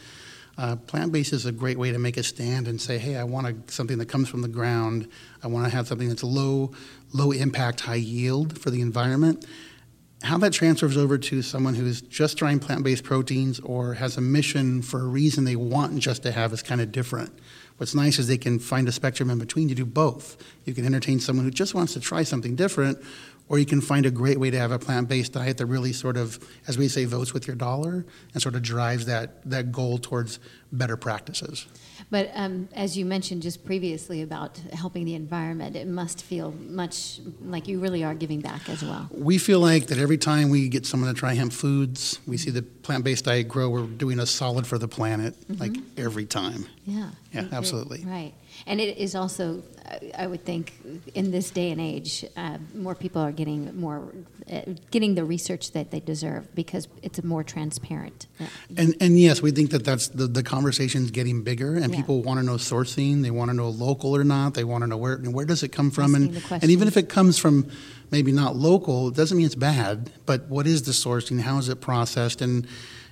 Uh, 0.58 0.76
plant-based 0.76 1.32
is 1.32 1.46
a 1.46 1.52
great 1.52 1.78
way 1.78 1.92
to 1.92 1.98
make 1.98 2.16
a 2.16 2.22
stand 2.22 2.68
and 2.68 2.80
say, 2.80 2.98
hey, 2.98 3.16
I 3.16 3.24
want 3.24 3.46
a, 3.46 3.72
something 3.72 3.98
that 3.98 4.06
comes 4.06 4.28
from 4.28 4.42
the 4.42 4.48
ground. 4.48 5.08
I 5.42 5.46
want 5.46 5.64
to 5.66 5.74
have 5.74 5.88
something 5.88 6.08
that's 6.08 6.22
low, 6.22 6.72
low 7.12 7.32
impact, 7.32 7.80
high 7.80 7.94
yield 7.94 8.58
for 8.58 8.70
the 8.70 8.82
environment. 8.82 9.46
How 10.22 10.38
that 10.38 10.52
transfers 10.52 10.96
over 10.96 11.18
to 11.18 11.42
someone 11.42 11.74
who's 11.74 12.00
just 12.00 12.38
trying 12.38 12.60
plant-based 12.60 13.02
proteins 13.02 13.60
or 13.60 13.94
has 13.94 14.16
a 14.16 14.20
mission 14.20 14.82
for 14.82 15.00
a 15.00 15.06
reason 15.06 15.44
they 15.44 15.56
want 15.56 15.98
just 15.98 16.22
to 16.24 16.32
have 16.32 16.52
is 16.52 16.62
kind 16.62 16.80
of 16.80 16.92
different. 16.92 17.32
What's 17.78 17.94
nice 17.94 18.20
is 18.20 18.28
they 18.28 18.38
can 18.38 18.60
find 18.60 18.86
a 18.86 18.92
spectrum 18.92 19.30
in 19.30 19.38
between 19.38 19.68
to 19.68 19.74
do 19.74 19.84
both. 19.84 20.36
You 20.64 20.74
can 20.74 20.84
entertain 20.84 21.18
someone 21.18 21.44
who 21.44 21.50
just 21.50 21.74
wants 21.74 21.94
to 21.94 22.00
try 22.00 22.22
something 22.22 22.54
different, 22.54 23.02
or 23.52 23.58
you 23.58 23.66
can 23.66 23.82
find 23.82 24.06
a 24.06 24.10
great 24.10 24.40
way 24.40 24.50
to 24.50 24.58
have 24.58 24.72
a 24.72 24.78
plant-based 24.78 25.34
diet 25.34 25.58
that 25.58 25.66
really 25.66 25.92
sort 25.92 26.16
of, 26.16 26.38
as 26.66 26.78
we 26.78 26.88
say, 26.88 27.04
votes 27.04 27.34
with 27.34 27.46
your 27.46 27.54
dollar 27.54 28.02
and 28.32 28.42
sort 28.42 28.54
of 28.54 28.62
drives 28.62 29.04
that, 29.04 29.42
that 29.48 29.70
goal 29.70 29.98
towards 29.98 30.38
better 30.72 30.96
practices. 30.96 31.66
But 32.10 32.30
um, 32.34 32.70
as 32.74 32.96
you 32.96 33.04
mentioned 33.04 33.42
just 33.42 33.62
previously 33.62 34.22
about 34.22 34.56
helping 34.72 35.04
the 35.04 35.14
environment, 35.14 35.76
it 35.76 35.86
must 35.86 36.22
feel 36.24 36.52
much 36.66 37.20
like 37.44 37.68
you 37.68 37.78
really 37.78 38.02
are 38.02 38.14
giving 38.14 38.40
back 38.40 38.70
as 38.70 38.82
well. 38.82 39.08
We 39.10 39.36
feel 39.36 39.60
like 39.60 39.88
that 39.88 39.98
every 39.98 40.16
time 40.18 40.48
we 40.48 40.70
get 40.70 40.86
someone 40.86 41.12
to 41.12 41.18
try 41.18 41.34
hemp 41.34 41.52
foods, 41.52 42.20
we 42.26 42.38
see 42.38 42.50
the 42.50 42.62
plant-based 42.62 43.26
diet 43.26 43.48
grow, 43.48 43.68
we're 43.68 43.82
doing 43.86 44.18
a 44.18 44.24
solid 44.26 44.66
for 44.66 44.78
the 44.78 44.88
planet, 44.88 45.36
like 45.60 45.76
every 45.98 46.24
time. 46.24 46.64
Yeah. 46.86 47.10
Yeah, 47.32 47.42
It- 47.42 47.46
it- 47.48 47.52
absolutely. 47.52 48.02
Right. 48.06 48.32
And 48.66 48.80
it 48.80 48.96
is 48.98 49.14
also, 49.14 49.62
I- 50.16 50.26
would 50.26 50.44
think, 50.44 50.72
in 51.14 51.30
this 51.30 51.50
day 51.50 51.70
and 51.70 51.80
age, 51.80 52.24
uh, 52.36 52.58
more 52.74 52.94
people 52.94 53.20
are 53.22 53.32
getting 53.32 53.78
more, 53.78 54.12
uh, 54.50 54.60
getting 54.90 55.14
the 55.14 55.24
research 55.24 55.72
that 55.72 55.90
they 55.90 56.00
deserve 56.00 56.54
because 56.54 56.88
it's 57.02 57.22
more 57.22 57.42
transparent. 57.44 58.26
Yeah. 58.38 58.46
And, 58.76 58.94
and 59.00 59.18
yes, 59.18 59.42
we 59.42 59.50
think 59.50 59.70
that 59.70 59.84
that's 59.84 60.08
the, 60.08 60.26
the 60.26 60.42
conversation's 60.42 61.10
getting 61.10 61.42
bigger, 61.42 61.76
and 61.76 61.90
Yeah. 61.92 61.96
people 62.00 62.22
want 62.22 62.40
to 62.40 62.46
know 62.46 62.54
sourcing. 62.54 63.22
They 63.22 63.30
want 63.30 63.50
to 63.50 63.54
know 63.56 63.68
local 63.68 64.14
or 64.16 64.24
not. 64.24 64.54
They 64.54 64.64
want 64.64 64.82
to 64.82 64.86
know 64.88 64.96
where 64.96 65.16
where 65.18 65.44
does 65.46 65.62
it 65.62 65.68
come 65.68 65.90
from, 65.90 66.14
Asking 66.14 66.36
and 66.36 66.62
and 66.62 66.70
even 66.70 66.88
if 66.88 66.96
it 66.96 67.08
comes 67.08 67.38
from 67.38 67.68
maybe 68.10 68.32
not 68.32 68.56
local, 68.56 69.08
it 69.08 69.14
doesn't 69.14 69.36
mean 69.36 69.46
it's 69.46 69.54
bad. 69.54 70.10
But 70.26 70.48
what 70.48 70.66
is 70.66 70.82
the 70.82 70.92
sourcing? 70.92 71.40
How 71.40 71.58
is 71.58 71.68
it 71.68 71.80
processed? 71.80 72.40
And 72.42 72.66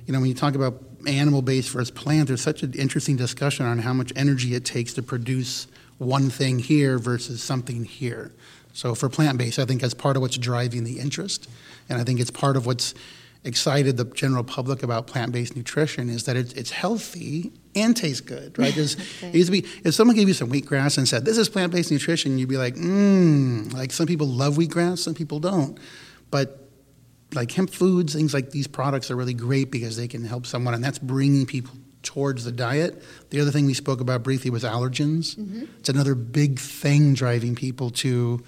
you 0.06 0.12
know, 0.12 0.20
when 0.20 0.28
you 0.28 0.34
talk 0.34 0.54
about 0.54 0.82
animal 1.06 1.42
based 1.42 1.70
versus 1.70 1.90
plant, 1.90 2.28
there's 2.28 2.42
such 2.42 2.62
an 2.62 2.72
interesting 2.74 3.16
discussion 3.16 3.66
on 3.66 3.78
how 3.78 3.92
much 3.92 4.12
energy 4.16 4.54
it 4.54 4.64
takes 4.64 4.92
to 4.94 5.02
produce 5.02 5.66
one 5.98 6.30
thing 6.30 6.58
here 6.58 6.98
versus 6.98 7.42
something 7.42 7.84
here. 7.84 8.32
So 8.72 8.94
for 8.94 9.08
plant 9.08 9.38
based, 9.38 9.58
I 9.58 9.64
think 9.64 9.80
that's 9.80 9.94
part 9.94 10.16
of 10.16 10.22
what's 10.22 10.38
driving 10.38 10.84
the 10.84 10.98
interest, 10.98 11.48
and 11.88 12.00
I 12.00 12.04
think 12.04 12.20
it's 12.20 12.30
part 12.30 12.56
of 12.56 12.66
what's 12.66 12.94
excited 13.44 13.96
the 13.96 14.04
general 14.04 14.44
public 14.44 14.82
about 14.82 15.06
plant-based 15.06 15.56
nutrition 15.56 16.10
is 16.10 16.24
that 16.24 16.36
it's, 16.36 16.52
it's 16.52 16.70
healthy 16.70 17.52
and 17.74 17.96
tastes 17.96 18.20
good, 18.20 18.58
right? 18.58 18.74
There's, 18.74 18.94
it 19.22 19.34
used 19.34 19.52
to 19.52 19.62
be 19.62 19.66
if 19.84 19.94
someone 19.94 20.16
gave 20.16 20.28
you 20.28 20.34
some 20.34 20.50
wheatgrass 20.50 20.98
and 20.98 21.08
said 21.08 21.24
this 21.24 21.38
is 21.38 21.48
plant-based 21.48 21.90
nutrition, 21.90 22.38
you'd 22.38 22.48
be 22.48 22.58
like, 22.58 22.74
mmm. 22.74 23.72
Like 23.72 23.92
some 23.92 24.06
people 24.06 24.26
love 24.26 24.56
wheatgrass, 24.56 24.98
some 24.98 25.14
people 25.14 25.40
don't, 25.40 25.78
but 26.30 26.59
like 27.34 27.52
hemp 27.52 27.70
foods, 27.70 28.14
things 28.14 28.34
like 28.34 28.50
these 28.50 28.66
products 28.66 29.10
are 29.10 29.16
really 29.16 29.34
great 29.34 29.70
because 29.70 29.96
they 29.96 30.08
can 30.08 30.24
help 30.24 30.46
someone, 30.46 30.74
and 30.74 30.82
that's 30.82 30.98
bringing 30.98 31.46
people 31.46 31.74
towards 32.02 32.44
the 32.44 32.52
diet. 32.52 33.02
The 33.30 33.40
other 33.40 33.50
thing 33.50 33.66
we 33.66 33.74
spoke 33.74 34.00
about 34.00 34.22
briefly 34.22 34.50
was 34.50 34.64
allergens. 34.64 35.36
Mm-hmm. 35.36 35.64
It's 35.78 35.88
another 35.88 36.14
big 36.14 36.58
thing 36.58 37.14
driving 37.14 37.54
people 37.54 37.90
to 37.90 38.42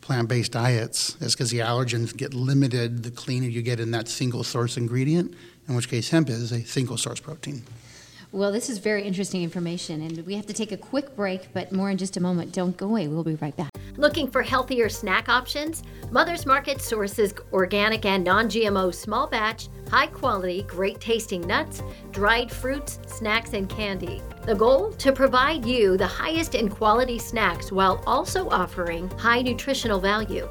plant-based 0.00 0.52
diets 0.52 1.16
is 1.20 1.34
because 1.34 1.50
the 1.50 1.58
allergens 1.58 2.16
get 2.16 2.32
limited 2.34 3.02
the 3.02 3.10
cleaner 3.10 3.46
you 3.46 3.62
get 3.62 3.78
in 3.78 3.90
that 3.90 4.08
single 4.08 4.42
source 4.42 4.76
ingredient, 4.76 5.34
in 5.68 5.74
which 5.74 5.88
case 5.88 6.08
hemp 6.10 6.28
is 6.28 6.50
a 6.50 6.64
single 6.64 6.96
source 6.96 7.20
protein. 7.20 7.62
Well, 8.30 8.52
this 8.52 8.68
is 8.68 8.76
very 8.76 9.04
interesting 9.04 9.42
information, 9.42 10.02
and 10.02 10.26
we 10.26 10.34
have 10.34 10.44
to 10.46 10.52
take 10.52 10.70
a 10.70 10.76
quick 10.76 11.16
break, 11.16 11.50
but 11.54 11.72
more 11.72 11.88
in 11.88 11.96
just 11.96 12.18
a 12.18 12.20
moment. 12.20 12.52
Don't 12.52 12.76
go 12.76 12.86
away. 12.86 13.08
We'll 13.08 13.24
be 13.24 13.36
right 13.36 13.56
back. 13.56 13.70
Looking 13.96 14.30
for 14.30 14.42
healthier 14.42 14.90
snack 14.90 15.30
options? 15.30 15.82
Mother's 16.10 16.44
Market 16.44 16.82
sources 16.82 17.32
organic 17.54 18.04
and 18.04 18.22
non 18.22 18.48
GMO 18.48 18.94
small 18.94 19.26
batch, 19.26 19.68
high 19.90 20.08
quality, 20.08 20.62
great 20.64 21.00
tasting 21.00 21.40
nuts, 21.40 21.82
dried 22.12 22.52
fruits, 22.52 22.98
snacks, 23.06 23.54
and 23.54 23.66
candy. 23.66 24.20
The 24.42 24.54
goal? 24.54 24.92
To 24.92 25.10
provide 25.10 25.64
you 25.64 25.96
the 25.96 26.06
highest 26.06 26.54
in 26.54 26.68
quality 26.68 27.18
snacks 27.18 27.72
while 27.72 28.02
also 28.06 28.48
offering 28.50 29.08
high 29.12 29.40
nutritional 29.40 30.00
value. 30.00 30.50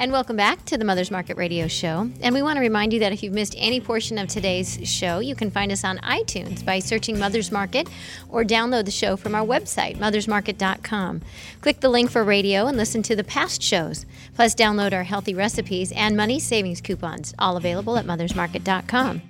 And 0.00 0.12
welcome 0.12 0.36
back 0.36 0.64
to 0.66 0.78
the 0.78 0.84
Mother's 0.84 1.10
Market 1.10 1.36
Radio 1.36 1.66
Show. 1.66 2.08
And 2.20 2.32
we 2.32 2.40
want 2.40 2.56
to 2.56 2.60
remind 2.60 2.92
you 2.92 3.00
that 3.00 3.12
if 3.12 3.20
you've 3.20 3.32
missed 3.32 3.56
any 3.58 3.80
portion 3.80 4.16
of 4.16 4.28
today's 4.28 4.78
show, 4.88 5.18
you 5.18 5.34
can 5.34 5.50
find 5.50 5.72
us 5.72 5.82
on 5.82 5.98
iTunes 5.98 6.64
by 6.64 6.78
searching 6.78 7.18
Mother's 7.18 7.50
Market 7.50 7.88
or 8.28 8.44
download 8.44 8.84
the 8.84 8.92
show 8.92 9.16
from 9.16 9.34
our 9.34 9.44
website, 9.44 9.96
mothersmarket.com. 9.96 11.20
Click 11.62 11.80
the 11.80 11.88
link 11.88 12.12
for 12.12 12.22
radio 12.22 12.68
and 12.68 12.76
listen 12.76 13.02
to 13.02 13.16
the 13.16 13.24
past 13.24 13.60
shows. 13.60 14.06
Plus, 14.36 14.54
download 14.54 14.92
our 14.92 15.02
healthy 15.02 15.34
recipes 15.34 15.90
and 15.90 16.16
money 16.16 16.38
savings 16.38 16.80
coupons, 16.80 17.34
all 17.36 17.56
available 17.56 17.98
at 17.98 18.06
mothersmarket.com. 18.06 19.20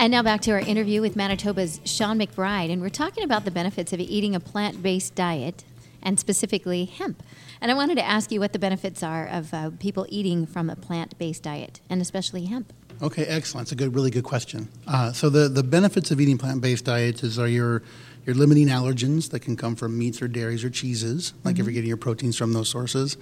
And 0.00 0.10
now 0.10 0.22
back 0.22 0.40
to 0.42 0.52
our 0.52 0.60
interview 0.60 1.02
with 1.02 1.16
Manitoba's 1.16 1.82
Sean 1.84 2.18
McBride. 2.18 2.72
And 2.72 2.80
we're 2.80 2.88
talking 2.88 3.24
about 3.24 3.44
the 3.44 3.50
benefits 3.50 3.92
of 3.92 4.00
eating 4.00 4.34
a 4.34 4.40
plant 4.40 4.82
based 4.82 5.14
diet 5.14 5.64
and 6.02 6.18
specifically 6.18 6.86
hemp. 6.86 7.22
And 7.64 7.70
I 7.70 7.74
wanted 7.76 7.94
to 7.94 8.04
ask 8.04 8.30
you 8.30 8.40
what 8.40 8.52
the 8.52 8.58
benefits 8.58 9.02
are 9.02 9.26
of 9.26 9.54
uh, 9.54 9.70
people 9.78 10.04
eating 10.10 10.44
from 10.44 10.68
a 10.68 10.76
plant 10.76 11.16
based 11.16 11.44
diet, 11.44 11.80
and 11.88 12.02
especially 12.02 12.44
hemp. 12.44 12.74
Okay, 13.00 13.24
excellent. 13.24 13.64
It's 13.64 13.72
a 13.72 13.74
good, 13.74 13.94
really 13.94 14.10
good 14.10 14.22
question. 14.22 14.68
Uh, 14.86 15.12
so 15.12 15.30
the, 15.30 15.48
the 15.48 15.62
benefits 15.62 16.10
of 16.10 16.20
eating 16.20 16.36
plant-based 16.36 16.84
diets 16.84 17.22
is 17.22 17.38
are 17.38 17.48
your 17.48 17.82
you're 18.26 18.34
limiting 18.34 18.68
allergens 18.68 19.30
that 19.30 19.40
can 19.40 19.56
come 19.56 19.76
from 19.76 19.98
meats 19.98 20.20
or 20.20 20.28
dairies 20.28 20.62
or 20.62 20.68
cheeses, 20.68 21.32
like 21.42 21.58
if 21.58 21.64
you're 21.64 21.72
getting 21.72 21.88
your 21.88 21.96
proteins 21.96 22.36
from 22.36 22.52
those 22.52 22.68
sources. 22.68 23.16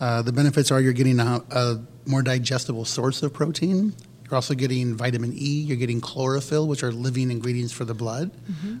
Uh, 0.00 0.20
the 0.20 0.32
benefits 0.32 0.72
are 0.72 0.80
you're 0.80 0.92
getting 0.92 1.20
a, 1.20 1.40
a 1.52 1.80
more 2.06 2.22
digestible 2.22 2.84
source 2.84 3.22
of 3.22 3.32
protein. 3.32 3.94
You're 4.24 4.34
also 4.34 4.54
getting 4.54 4.96
vitamin 4.96 5.32
E. 5.32 5.60
You're 5.60 5.76
getting 5.76 6.00
chlorophyll, 6.00 6.66
which 6.66 6.82
are 6.82 6.90
living 6.90 7.30
ingredients 7.30 7.72
for 7.72 7.84
the 7.84 7.94
blood, 7.94 8.32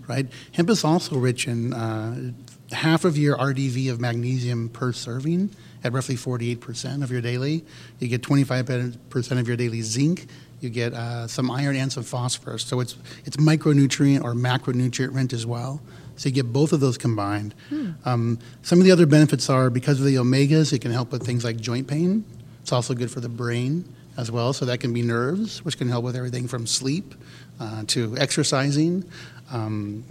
right? 0.08 0.26
Hemp 0.50 0.68
is 0.68 0.82
also 0.82 1.16
rich 1.16 1.46
in 1.46 1.72
uh, 1.72 2.32
half 2.72 3.04
of 3.04 3.16
your 3.16 3.36
RDV 3.36 3.90
of 3.90 4.00
magnesium 4.00 4.68
per 4.68 4.92
serving 4.92 5.50
at 5.84 5.92
roughly 5.92 6.16
48% 6.16 7.02
of 7.02 7.10
your 7.10 7.20
daily. 7.20 7.64
You 8.00 8.08
get 8.08 8.22
25% 8.22 9.38
of 9.38 9.48
your 9.48 9.56
daily 9.56 9.82
zinc 9.82 10.26
You 10.60 10.70
get 10.70 10.94
uh, 10.94 11.28
some 11.28 11.50
iron 11.50 11.76
and 11.76 11.92
some 11.92 12.02
phosphorus. 12.02 12.64
So 12.64 12.80
it's, 12.80 12.96
it's 13.24 13.36
micronutrient 13.36 14.24
or 14.24 14.34
macronutrient 14.34 15.14
rent 15.14 15.32
as 15.32 15.46
well. 15.46 15.80
So 16.16 16.28
you 16.30 16.34
get 16.34 16.52
both 16.52 16.72
of 16.72 16.80
those 16.80 16.96
combined. 16.96 17.54
Hmm. 17.68 17.90
Um, 18.04 18.38
some 18.62 18.78
of 18.78 18.84
the 18.84 18.90
other 18.90 19.06
benefits 19.06 19.50
are 19.50 19.68
because 19.68 20.00
of 20.00 20.06
the 20.06 20.16
omegas, 20.16 20.72
it 20.72 20.80
can 20.80 20.90
help 20.90 21.12
with 21.12 21.24
things 21.24 21.44
like 21.44 21.58
joint 21.58 21.86
pain. 21.86 22.24
It's 22.62 22.72
also 22.72 22.94
good 22.94 23.10
for 23.10 23.20
the 23.20 23.28
brain 23.28 23.84
as 24.16 24.30
well. 24.30 24.52
So 24.52 24.64
that 24.64 24.80
can 24.80 24.92
be 24.92 25.02
nerves, 25.02 25.64
which 25.64 25.76
can 25.76 25.88
help 25.88 26.04
with 26.04 26.16
everything 26.16 26.48
from 26.48 26.66
sleep 26.66 27.14
uh, 27.60 27.84
to 27.88 28.16
exercising. 28.16 29.04
Um, 29.52 30.04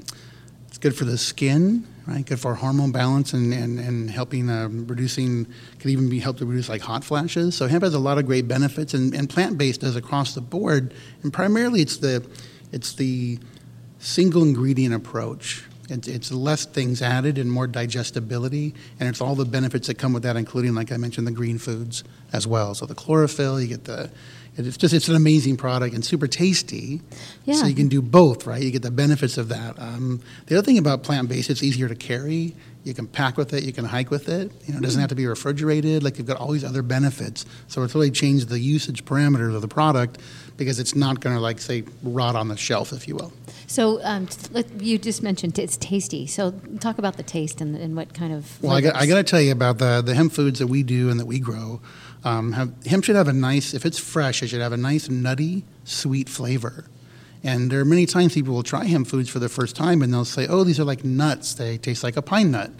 it's 0.68 0.78
good 0.78 0.96
for 0.96 1.06
the 1.06 1.18
skin, 1.18 1.88
right? 2.08 2.26
Good 2.26 2.40
for 2.40 2.56
hormone 2.56 2.92
balance 2.92 3.34
and, 3.34 3.54
and, 3.54 3.80
and 3.80 4.10
helping 4.10 4.50
uh, 4.50 4.68
reducing, 4.70 5.48
can 5.80 5.90
even 5.90 6.10
be 6.10 6.20
helped 6.20 6.40
to 6.40 6.46
reduce 6.46 6.70
like 6.70 6.82
hot 6.82 7.04
flashes. 7.04 7.56
So 7.56 7.68
hemp 7.68 7.84
has 7.84 7.94
a 7.94 8.00
lot 8.00 8.18
of 8.18 8.26
great 8.26 8.48
benefits 8.48 8.94
and, 8.94 9.14
and 9.14 9.30
plant-based 9.30 9.82
does 9.82 9.96
across 9.96 10.36
the 10.36 10.42
board. 10.42 10.94
And 11.24 11.34
primarily 11.34 11.82
it's 11.82 11.98
the, 11.98 12.26
it's 12.72 12.94
the 12.94 13.40
single 14.00 14.44
ingredient 14.44 14.94
approach. 14.94 15.64
It's, 15.90 16.08
it's 16.08 16.32
less 16.32 16.66
things 16.66 17.02
added 17.02 17.38
and 17.38 17.52
more 17.52 17.68
digestibility, 17.68 18.74
and 19.00 19.08
it's 19.08 19.22
all 19.22 19.36
the 19.36 19.46
benefits 19.46 19.88
that 19.88 20.00
come 20.00 20.14
with 20.14 20.24
that, 20.24 20.36
including, 20.36 20.74
like 20.74 20.92
I 20.92 20.98
mentioned, 20.98 21.28
the 21.28 21.32
green 21.32 21.60
foods 21.60 22.04
as 22.34 22.48
well. 22.48 22.74
So 22.74 22.88
the 22.88 22.96
chlorophyll, 22.96 23.62
you 23.62 23.68
get 23.68 23.84
the 23.84 24.10
it's 24.58 24.78
just 24.78 24.94
it's 24.94 25.08
an 25.08 25.16
amazing 25.16 25.58
product 25.58 25.94
and 25.94 26.04
super 26.04 26.28
tasty. 26.28 27.02
Yeah. 27.46 27.56
So 27.56 27.66
you 27.66 27.76
can 27.76 27.88
do 27.88 28.02
both, 28.02 28.48
right? 28.48 28.62
You 28.62 28.72
get 28.72 28.82
the 28.82 28.92
benefits 28.92 29.38
of 29.38 29.50
that. 29.50 29.78
Um, 29.80 30.22
the 30.48 30.58
other 30.58 30.66
thing 30.66 30.78
about 30.78 31.04
plant 31.04 31.30
based, 31.30 31.50
it's 31.50 31.64
easier 31.64 31.88
to 31.88 31.96
carry. 31.96 32.56
You 32.86 32.94
can 32.94 33.08
pack 33.08 33.36
with 33.36 33.52
it. 33.54 33.64
You 33.64 33.74
can 33.74 33.86
hike 33.86 34.12
with 34.12 34.30
it. 34.30 34.52
You 34.68 34.74
know, 34.74 34.80
it 34.80 34.84
doesn't 34.84 35.02
have 35.02 35.10
to 35.10 35.16
be 35.16 35.26
refrigerated. 35.26 36.04
Like 36.04 36.20
you've 36.20 36.28
got 36.28 36.38
all 36.38 36.52
these 36.52 36.64
other 36.64 36.84
benefits. 36.84 37.44
So 37.68 37.82
it's 37.82 37.96
really 37.96 38.12
changed 38.12 38.48
the 38.50 38.60
usage 38.60 39.04
parameters 39.06 39.56
of 39.56 39.62
the 39.62 39.68
product 39.68 40.20
because 40.56 40.80
it's 40.80 40.96
not 40.96 41.20
going 41.20 41.36
to 41.36 41.42
like 41.42 41.60
say 41.60 41.84
rot 42.04 42.36
on 42.36 42.48
the 42.48 42.56
shelf, 42.56 42.94
if 42.94 43.08
you 43.08 43.16
will. 43.16 43.34
So 43.66 44.00
um, 44.04 44.28
you 44.80 45.00
just 45.00 45.24
mentioned 45.24 45.58
it's 45.58 45.78
tasty. 45.78 46.28
So 46.28 46.52
talk 46.80 47.00
about 47.00 47.18
the 47.18 47.24
taste 47.24 47.60
and, 47.60 47.76
and 47.76 47.96
what 47.96 48.14
kind 48.14 48.32
of. 48.32 48.62
Well, 48.62 48.74
I 48.74 48.82
got, 48.82 48.96
I 48.96 49.08
got 49.08 49.16
to 49.16 49.24
tell 49.24 49.42
you 49.42 49.52
about 49.52 49.80
the 49.80 50.04
the 50.06 50.14
hemp 50.14 50.32
foods 50.34 50.60
that 50.60 50.68
we 50.68 50.84
do 50.84 51.10
and 51.10 51.20
that 51.20 51.26
we 51.26 51.40
grow. 51.40 51.82
Um, 52.25 52.53
have, 52.53 52.74
hemp 52.88 53.05
should 53.05 53.15
have 53.15 53.27
a 53.27 53.34
nice, 53.34 53.75
if 53.75 53.86
it's 53.86 54.00
fresh, 54.00 54.41
it 54.41 54.48
should 54.48 54.60
have 54.60 54.74
a 54.74 54.77
nice 54.77 55.10
nutty, 55.10 55.63
sweet 55.84 56.27
flavor. 56.27 56.86
And 57.44 57.72
there 57.72 57.79
are 57.79 57.86
many 57.86 58.08
times 58.08 58.34
people 58.34 58.55
will 58.55 58.63
try 58.63 58.86
hemp 58.86 59.05
foods 59.05 59.29
for 59.29 59.38
the 59.38 59.48
first 59.48 59.75
time 59.75 60.01
and 60.01 60.12
they'll 60.12 60.25
say, 60.25 60.48
oh, 60.48 60.63
these 60.63 60.79
are 60.79 60.84
like 60.84 61.05
nuts. 61.05 61.53
They 61.53 61.77
taste 61.77 62.03
like 62.03 62.17
a 62.17 62.24
pine 62.24 62.50
nut, 62.50 62.72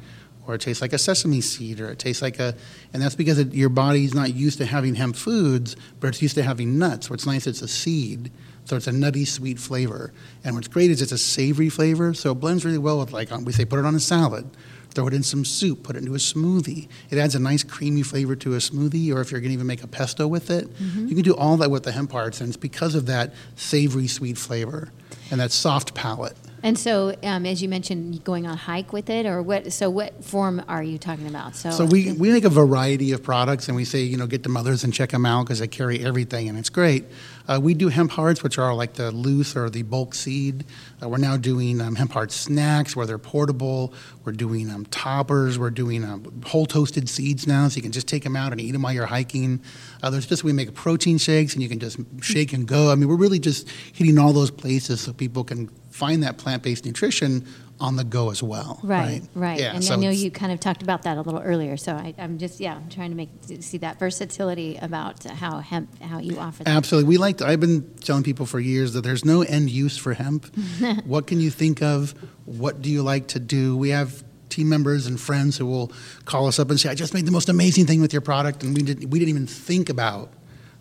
or 0.47 0.55
it 0.55 0.61
tastes 0.61 0.81
like 0.81 0.93
a 0.93 0.97
sesame 0.97 1.41
seed, 1.41 1.79
or 1.79 1.91
it 1.91 1.99
tastes 1.99 2.23
like 2.23 2.39
a, 2.39 2.55
and 2.91 3.03
that's 3.03 3.13
because 3.13 3.37
it, 3.37 3.53
your 3.53 3.69
body's 3.69 4.15
not 4.15 4.33
used 4.33 4.57
to 4.57 4.65
having 4.65 4.95
hemp 4.95 5.15
foods, 5.15 5.75
but 5.99 6.07
it's 6.07 6.23
used 6.23 6.35
to 6.35 6.43
having 6.43 6.79
nuts. 6.79 7.11
What's 7.11 7.27
nice, 7.27 7.45
it's 7.45 7.61
a 7.61 7.67
seed. 7.67 8.31
So 8.63 8.75
it's 8.75 8.87
a 8.87 8.91
nutty, 8.91 9.25
sweet 9.25 9.59
flavor. 9.59 10.11
And 10.43 10.55
what's 10.55 10.67
great 10.67 10.89
is 10.89 11.03
it's 11.03 11.11
a 11.11 11.19
savory 11.19 11.69
flavor, 11.69 12.15
so 12.15 12.31
it 12.31 12.39
blends 12.39 12.65
really 12.65 12.79
well 12.79 12.97
with, 12.97 13.13
like, 13.13 13.29
we 13.41 13.53
say, 13.53 13.63
put 13.63 13.77
it 13.77 13.85
on 13.85 13.93
a 13.93 13.99
salad 13.99 14.49
throw 14.95 15.07
it 15.07 15.13
in 15.13 15.23
some 15.23 15.45
soup, 15.45 15.83
put 15.83 15.95
it 15.95 15.99
into 15.99 16.15
a 16.15 16.17
smoothie. 16.17 16.87
It 17.09 17.17
adds 17.17 17.35
a 17.35 17.39
nice 17.39 17.63
creamy 17.63 18.01
flavor 18.01 18.35
to 18.37 18.53
a 18.53 18.57
smoothie, 18.57 19.13
or 19.13 19.21
if 19.21 19.29
you're 19.29 19.41
going 19.41 19.49
to 19.49 19.53
even 19.53 19.67
make 19.67 19.83
a 19.83 19.87
pesto 19.87 20.27
with 20.27 20.49
it, 20.49 20.73
mm-hmm. 20.73 21.07
you 21.07 21.15
can 21.15 21.23
do 21.23 21.35
all 21.35 21.57
that 21.57 21.69
with 21.69 21.83
the 21.83 21.91
hemp 21.91 22.13
hearts, 22.13 22.39
and 22.39 22.47
it's 22.47 22.57
because 22.57 22.95
of 22.95 23.05
that 23.05 23.33
savory, 23.55 24.07
sweet 24.07 24.37
flavor 24.37 24.91
and 25.29 25.39
that 25.39 25.51
soft 25.51 25.93
palate. 25.93 26.35
And 26.65 26.79
so, 26.79 27.15
um, 27.22 27.45
as 27.45 27.62
you 27.62 27.69
mentioned, 27.69 28.24
going 28.24 28.48
on 28.48 28.57
hike 28.57 28.91
with 28.91 29.07
it, 29.12 29.27
or 29.27 29.43
what? 29.43 29.72
So, 29.72 29.88
what 29.88 30.25
form 30.25 30.63
are 30.67 30.81
you 30.81 30.98
talking 30.98 31.27
about? 31.27 31.55
So, 31.55 31.69
so 31.69 31.86
we, 31.86 32.13
we 32.13 32.31
make 32.31 32.43
a 32.43 32.50
variety 32.50 33.12
of 33.12 33.22
products, 33.22 33.67
and 33.67 33.77
we 33.77 33.86
say, 33.86 34.01
you 34.01 34.17
know, 34.17 34.25
get 34.25 34.41
the 34.41 34.50
mothers 34.50 34.84
and 34.84 34.91
check 34.91 35.12
them 35.12 35.27
out 35.27 35.43
because 35.43 35.60
they 35.60 35.67
carry 35.67 36.03
everything, 36.03 36.50
and 36.50 36.57
it's 36.57 36.72
great. 36.72 37.05
Uh, 37.48 37.60
we 37.62 37.75
do 37.75 37.89
hemp 37.89 38.10
hearts, 38.10 38.41
which 38.41 38.57
are 38.57 38.74
like 38.74 38.95
the 38.95 39.12
loose 39.12 39.55
or 39.55 39.69
the 39.69 39.84
bulk 39.84 40.15
seed. 40.15 40.65
Uh, 41.03 41.07
we're 41.07 41.19
now 41.19 41.38
doing 41.38 41.79
um, 41.81 41.93
hemp 41.93 42.12
heart 42.12 42.31
snacks 42.31 42.95
where 42.95 43.05
they're 43.05 43.19
portable. 43.19 43.93
We're 44.24 44.31
doing 44.31 44.72
um, 44.72 44.88
toppers. 44.88 45.60
We're 45.60 45.69
doing 45.69 46.03
um, 46.03 46.41
whole 46.48 46.65
toasted 46.65 47.07
seeds 47.07 47.45
now, 47.45 47.67
so 47.67 47.75
you 47.75 47.84
can 47.84 47.91
just 47.91 48.07
take 48.07 48.24
them 48.24 48.36
out 48.36 48.51
and 48.51 48.60
eat 48.60 48.72
them 48.72 48.81
while 48.81 48.93
you're 48.93 49.05
hiking. 49.05 49.61
Uh, 50.01 50.09
there's 50.09 50.25
just 50.25 50.44
we 50.44 50.51
make 50.51 50.74
protein 50.74 51.20
shakes, 51.20 51.53
and 51.53 51.61
you 51.61 51.70
can 51.70 51.79
just 51.79 52.00
shake 52.22 52.53
and 52.53 52.68
go. 52.68 52.92
I 52.92 52.96
mean, 52.96 53.07
we're 53.07 53.18
really 53.18 53.37
just 53.37 53.70
hitting 53.94 54.18
all 54.18 54.33
those 54.33 54.50
places 54.50 55.01
so 55.01 55.13
people 55.13 55.44
can 55.44 55.70
find 55.96 56.24
that 56.24 56.38
plant-based 56.38 56.86
nutrition 56.86 57.46
on 57.79 57.96
the 57.96 58.03
go 58.03 58.29
as 58.29 58.44
well. 58.44 58.79
Right, 58.84 59.00
right. 59.00 59.22
right. 59.34 59.60
Yeah, 59.60 59.74
and 59.74 59.84
so 59.84 59.94
I 59.94 59.98
know 59.98 60.10
you 60.10 60.29
kind 60.29 60.51
of 60.51 60.60
talked 60.60 60.81
about 60.81 61.03
that 61.03 61.18
a 61.18 61.22
little 61.22 61.42
earlier. 61.42 61.77
So 61.77 61.94
I, 61.94 62.14
am 62.18 62.38
just 62.38 62.60
yeah, 62.60 62.75
I'm 62.75 62.90
trying 62.90 63.12
to 63.12 63.16
make 63.16 63.29
see 63.62 63.77
that 63.79 63.98
versatility 63.98 64.77
about 64.81 65.24
how 65.24 65.60
hemp 65.60 66.01
how 66.01 66.20
you 66.20 66.38
offer. 66.38 66.64
That. 66.64 66.75
Absolutely, 66.75 67.08
we 67.08 67.18
like. 67.18 67.38
To, 67.38 67.48
I've 67.48 67.60
been 67.60 67.90
telling 68.01 68.24
people 68.24 68.46
for 68.46 68.60
years 68.60 68.94
that 68.94 69.01
there's 69.01 69.24
no 69.25 69.42
end 69.42 69.70
use 69.70 69.98
for 69.98 70.14
hemp. 70.14 70.53
what 71.05 71.27
can 71.27 71.40
you 71.40 71.50
think 71.50 71.81
of? 71.81 72.14
What 72.46 72.81
do 72.81 72.90
you 72.90 73.01
like 73.01 73.27
to 73.29 73.40
do? 73.40 73.75
We 73.77 73.90
have 73.90 74.24
team 74.50 74.70
members 74.70 75.08
and 75.08 75.20
friends 75.20 75.58
who 75.58 75.66
will 75.66 75.92
call 76.25 76.48
us 76.48 76.60
up 76.60 76.70
and 76.70 76.79
say, 76.79 76.90
"I 76.90 76.96
just 76.96 77.14
made 77.14 77.25
the 77.25 77.31
most 77.31 77.50
amazing 77.50 77.86
thing 77.88 78.01
with 78.01 78.14
your 78.14 78.22
product," 78.22 78.64
and 78.64 78.75
we 78.75 78.84
didn't 78.84 79.10
we 79.10 79.20
didn't 79.20 79.29
even 79.29 79.48
think 79.48 79.90
about 79.90 80.31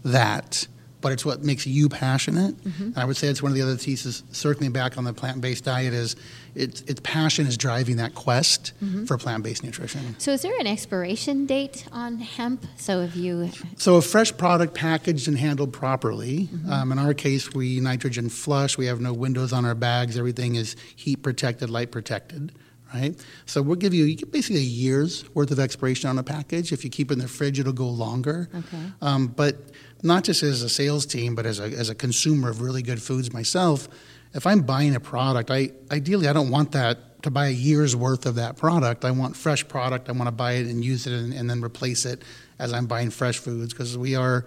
that 0.05 0.67
but 1.05 1.13
it's 1.13 1.23
what 1.23 1.45
makes 1.45 1.67
you 1.67 1.91
passionate. 1.91 2.57
Mm-hmm. 2.65 2.99
I 2.99 3.05
would 3.05 3.19
say 3.19 3.29
it's 3.29 3.43
one 3.43 3.53
of 3.53 3.57
the 3.57 3.61
other 3.61 3.77
theses, 3.77 4.23
circling 4.33 4.73
back 4.73 4.97
on 4.97 5.05
the 5.05 5.13
plant 5.13 5.43
based 5.43 5.65
diet, 5.65 5.93
is 5.93 6.17
it's, 6.55 6.81
it's 6.87 6.99
passion 7.01 7.47
is 7.47 7.59
driving 7.59 7.97
that 7.97 8.15
quest 8.15 8.73
mm-hmm. 8.83 9.05
for 9.05 9.19
plant 9.19 9.45
based 9.45 9.63
nutrition. 9.63 10.19
So, 10.19 10.33
is 10.33 10.41
there 10.41 10.59
an 10.59 10.67
expiration 10.67 11.45
date 11.45 11.87
on 11.93 12.17
hemp? 12.21 12.65
So, 12.79 13.03
if 13.03 13.15
you. 13.17 13.51
So, 13.77 13.97
a 13.97 14.01
fresh 14.01 14.35
product 14.35 14.73
packaged 14.73 15.29
and 15.29 15.37
handled 15.37 15.75
properly. 15.75 16.49
Mm-hmm. 16.51 16.73
Um, 16.73 16.93
in 16.93 16.99
our 16.99 17.13
case, 17.13 17.53
we 17.53 17.81
nitrogen 17.81 18.31
flush, 18.31 18.79
we 18.79 18.87
have 18.87 19.03
no 19.03 19.13
windows 19.13 19.53
on 19.53 19.67
our 19.67 19.75
bags, 19.75 20.17
everything 20.17 20.55
is 20.55 20.75
heat 20.97 21.17
protected, 21.17 21.69
light 21.69 21.93
protected 21.93 22.51
right? 22.95 23.17
So 23.47 23.61
we'll 23.61 23.77
give 23.77 23.93
you, 23.93 24.05
you 24.05 24.17
get 24.17 24.31
basically 24.31 24.61
a 24.61 24.65
year's 24.65 25.25
worth 25.35 25.51
of 25.51 25.59
expiration 25.59 26.09
on 26.09 26.19
a 26.19 26.23
package. 26.23 26.73
If 26.73 26.85
you 26.85 26.91
keep 26.91 27.11
it 27.11 27.15
in 27.15 27.19
the 27.19 27.29
fridge, 27.29 27.59
it'll 27.59 27.73
go 27.73 27.89
longer. 27.89 28.49
Okay. 28.55 28.83
Um, 29.03 29.27
but 29.29 29.57
not 30.05 30.25
just 30.25 30.43
as 30.43 30.63
a 30.63 30.69
sales 30.69 31.07
team, 31.07 31.35
but 31.35 31.47
as 31.47 31.59
a, 31.59 31.65
as 31.65 31.89
a 31.89 31.95
consumer 31.95 32.51
of 32.51 32.61
really 32.61 32.83
good 32.83 33.03
foods 33.03 33.33
myself, 33.33 33.89
if 34.35 34.47
I'm 34.47 34.63
buying 34.63 34.95
a 34.95 35.01
product, 35.01 35.51
I 35.51 35.71
ideally 35.91 36.29
I 36.29 36.33
don't 36.33 36.51
want 36.51 36.73
that 36.73 37.23
to 37.23 37.31
buy 37.31 37.47
a 37.47 37.51
year's 37.51 37.97
worth 37.97 38.27
of 38.27 38.35
that 38.35 38.57
product. 38.57 39.05
I 39.05 39.11
want 39.11 39.37
fresh 39.37 39.67
product. 39.67 40.09
I 40.09 40.13
want 40.13 40.27
to 40.27 40.33
buy 40.33 40.53
it 40.53 40.67
and 40.67 40.85
use 40.85 41.07
it 41.07 41.13
and, 41.13 41.33
and 41.33 41.49
then 41.49 41.63
replace 41.63 42.05
it 42.05 42.23
as 42.59 42.73
I'm 42.73 42.87
buying 42.87 43.11
fresh 43.11 43.39
foods 43.39 43.73
because 43.73 43.97
we 43.97 44.15
are 44.15 44.45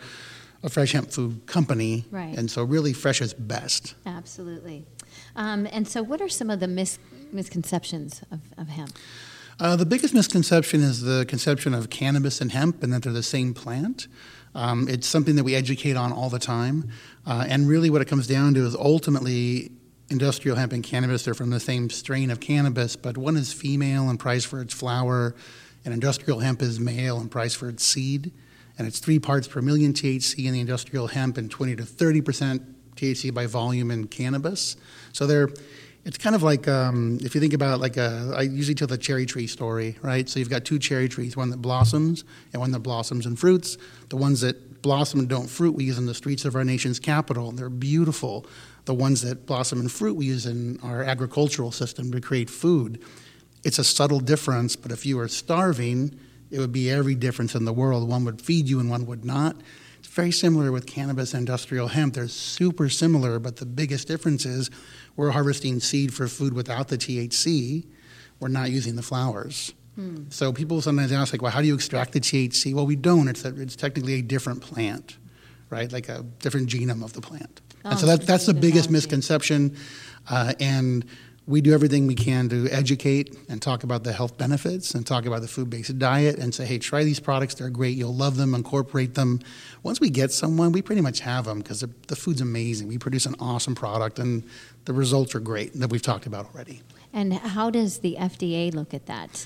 a 0.64 0.70
fresh 0.70 0.92
hemp 0.92 1.12
food 1.12 1.46
company, 1.46 2.06
right. 2.12 2.38
and 2.38 2.50
so 2.50 2.64
really 2.64 2.94
fresh 2.94 3.22
is 3.22 3.34
best. 3.34 3.96
Absolutely. 4.06 4.86
Um, 5.36 5.68
and 5.72 5.88
so, 5.88 6.04
what 6.04 6.22
are 6.22 6.30
some 6.30 6.50
of 6.50 6.60
the 6.60 6.68
mis- 6.68 7.00
misconceptions 7.32 8.22
of, 8.32 8.42
of 8.58 8.68
hemp? 8.68 8.98
Uh, 9.60 9.76
the 9.76 9.86
biggest 9.86 10.14
misconception 10.14 10.82
is 10.82 11.02
the 11.02 11.26
conception 11.28 11.74
of 11.74 11.90
cannabis 11.90 12.42
and 12.42 12.52
hemp 12.52 12.84
and 12.84 12.94
that 12.94 13.04
they're 13.04 13.14
the 13.14 13.24
same 13.24 13.54
plant. 13.54 14.08
Um, 14.58 14.88
it's 14.90 15.06
something 15.06 15.36
that 15.36 15.44
we 15.44 15.54
educate 15.54 15.96
on 15.96 16.12
all 16.12 16.32
the 16.32 16.40
time. 16.40 16.90
Uh, 17.28 17.46
and 17.48 17.68
really, 17.68 17.92
what 17.92 18.02
it 18.02 18.06
comes 18.06 18.26
down 18.26 18.56
to 18.56 18.66
is 18.66 18.76
ultimately 18.76 19.72
industrial 20.10 20.58
hemp 20.58 20.74
and 20.74 20.84
cannabis 20.84 21.28
are 21.28 21.36
from 21.36 21.52
the 21.52 21.60
same 21.60 21.92
strain 21.92 22.32
of 22.32 22.40
cannabis, 22.40 22.96
but 22.96 23.18
one 23.20 23.38
is 23.38 23.54
female 23.54 24.10
and 24.10 24.20
priced 24.20 24.48
for 24.48 24.60
its 24.60 24.74
flower, 24.74 25.36
and 25.86 25.94
industrial 25.94 26.40
hemp 26.40 26.64
is 26.64 26.80
male 26.80 27.20
and 27.20 27.30
priced 27.30 27.58
for 27.58 27.70
its 27.70 27.84
seed. 27.84 28.32
And 28.80 28.88
it's 28.88 28.98
three 28.98 29.20
parts 29.20 29.48
per 29.48 29.62
million 29.62 29.94
THC 29.94 30.46
in 30.46 30.54
the 30.54 30.60
industrial 30.60 31.06
hemp 31.06 31.38
and 31.38 31.52
20 31.52 31.76
to 31.76 31.84
30 31.86 32.22
percent 32.22 32.96
THC 32.96 33.32
by 33.32 33.46
volume 33.46 33.92
in 33.92 34.08
cannabis. 34.08 34.76
So 35.14 35.28
they're 35.28 35.50
it's 36.08 36.18
kind 36.18 36.38
of 36.38 36.42
like 36.42 36.70
um, 36.70 37.20
if 37.22 37.36
you 37.36 37.42
think 37.42 37.52
about 37.52 37.82
like 37.82 37.98
a, 37.98 38.34
I 38.34 38.44
usually 38.44 38.76
tell 38.76 38.88
the 38.88 38.98
cherry 38.98 39.26
tree 39.26 39.46
story, 39.46 39.98
right? 40.02 40.28
So 40.30 40.40
you've 40.40 40.50
got 40.50 40.64
two 40.64 40.80
cherry 40.80 41.10
trees, 41.10 41.36
one 41.36 41.50
that 41.50 41.58
blossoms 41.58 42.24
and 42.54 42.62
one 42.62 42.72
that 42.72 42.80
blossoms 42.80 43.26
and 43.26 43.38
fruits. 43.38 43.78
The 44.08 44.16
ones 44.16 44.40
that 44.40 44.82
blossom 44.82 45.20
and 45.20 45.28
don't 45.28 45.48
fruit 45.48 45.76
we 45.76 45.84
use 45.84 45.98
in 45.98 46.06
the 46.06 46.14
streets 46.14 46.46
of 46.46 46.56
our 46.56 46.64
nation's 46.64 46.98
capital. 46.98 47.52
They're 47.52 47.70
beautiful. 47.70 48.46
The 48.86 48.94
ones 48.94 49.22
that 49.24 49.46
blossom 49.46 49.82
and 49.82 49.92
fruit 49.92 50.16
we 50.16 50.28
use 50.28 50.46
in 50.46 50.80
our 50.82 51.04
agricultural 51.04 51.74
system 51.74 52.10
to 52.14 52.22
create 52.22 52.50
food. 52.50 53.04
It's 53.66 53.78
a 53.78 53.84
subtle 53.84 54.22
difference, 54.22 54.78
but 54.78 54.94
if 54.94 55.06
you 55.06 55.18
were 55.18 55.28
starving, 55.28 56.18
it 56.52 56.60
would 56.60 56.72
be 56.72 56.90
every 56.90 57.16
difference 57.16 57.54
in 57.54 57.66
the 57.66 57.74
world. 57.74 58.08
One 58.08 58.24
would 58.24 58.42
feed 58.42 58.70
you 58.70 58.80
and 58.80 58.90
one 58.90 59.08
would 59.08 59.26
not. 59.26 59.58
Very 60.18 60.32
similar 60.32 60.72
with 60.72 60.88
cannabis 60.88 61.36
industrial 61.36 61.90
hemp. 61.90 62.16
They're 62.16 62.28
super 62.28 62.90
similar, 62.90 63.38
but 63.38 63.58
the 63.58 63.68
biggest 63.68 64.08
difference 64.08 64.48
is 64.48 64.72
we're 65.16 65.30
harvesting 65.30 65.80
seed 65.80 66.12
for 66.12 66.28
food 66.28 66.54
without 66.54 66.88
the 66.88 66.98
THC. 66.98 67.86
We're 68.40 68.48
not 68.48 68.72
using 68.72 68.96
the 68.96 69.04
flowers. 69.04 69.76
Hmm. 69.94 70.24
So 70.30 70.52
people 70.52 70.82
sometimes 70.82 71.12
ask, 71.12 71.32
like, 71.36 71.44
well, 71.44 71.52
how 71.52 71.62
do 71.62 71.68
you 71.68 71.76
extract 71.76 72.14
the 72.14 72.20
THC? 72.20 72.74
Well, 72.74 72.88
we 72.88 72.96
don't. 72.96 73.28
It's, 73.28 73.46
a, 73.46 73.62
it's 73.62 73.76
technically 73.76 74.16
a 74.16 74.24
different 74.24 74.62
plant, 74.62 75.20
right? 75.70 75.92
Like 75.92 76.10
a 76.10 76.26
different 76.40 76.68
genome 76.68 77.04
of 77.04 77.14
the 77.14 77.22
plant. 77.22 77.62
Oh, 77.86 77.92
and 77.92 78.00
so 78.00 78.08
that, 78.08 78.22
that's 78.22 78.48
the 78.48 78.56
biggest 78.56 78.90
misconception. 78.90 79.78
Uh, 80.28 80.54
and 80.60 81.06
we 81.48 81.62
do 81.62 81.74
everything 81.74 82.08
we 82.08 82.16
can 82.16 82.50
to 82.50 82.68
educate 82.70 83.38
and 83.48 83.62
talk 83.62 83.84
about 83.84 84.04
the 84.04 84.12
health 84.12 84.38
benefits 84.38 84.94
and 84.94 85.08
talk 85.08 85.26
about 85.26 85.42
the 85.42 85.48
food 85.48 85.70
based 85.70 85.98
diet 85.98 86.38
and 86.38 86.54
say, 86.54 86.66
hey, 86.66 86.78
try 86.78 87.06
these 87.06 87.22
products. 87.22 87.56
They're 87.56 87.70
great. 87.70 87.96
You'll 87.96 88.14
love 88.14 88.36
them. 88.36 88.54
Incorporate 88.54 89.16
them. 89.16 89.40
Once 89.82 90.02
we 90.02 90.10
get 90.10 90.34
someone, 90.34 90.74
we 90.74 90.82
pretty 90.82 91.02
much 91.02 91.22
have 91.22 91.46
them 91.46 91.60
because 91.60 91.80
the 91.80 92.16
food's 92.18 92.42
amazing. 92.42 92.90
We 92.90 92.98
produce 92.98 93.26
an 93.26 93.36
awesome 93.40 93.76
product 93.76 94.20
and 94.20 94.44
the 94.88 94.94
results 94.94 95.36
are 95.36 95.40
great 95.42 95.74
that 95.74 95.90
we've 95.90 96.02
talked 96.02 96.26
about 96.26 96.48
already. 96.54 96.82
And 97.14 97.34
how 97.34 97.70
does 97.70 98.00
the 98.00 98.16
FDA 98.18 98.74
look 98.74 98.94
at 98.94 99.06
that? 99.08 99.46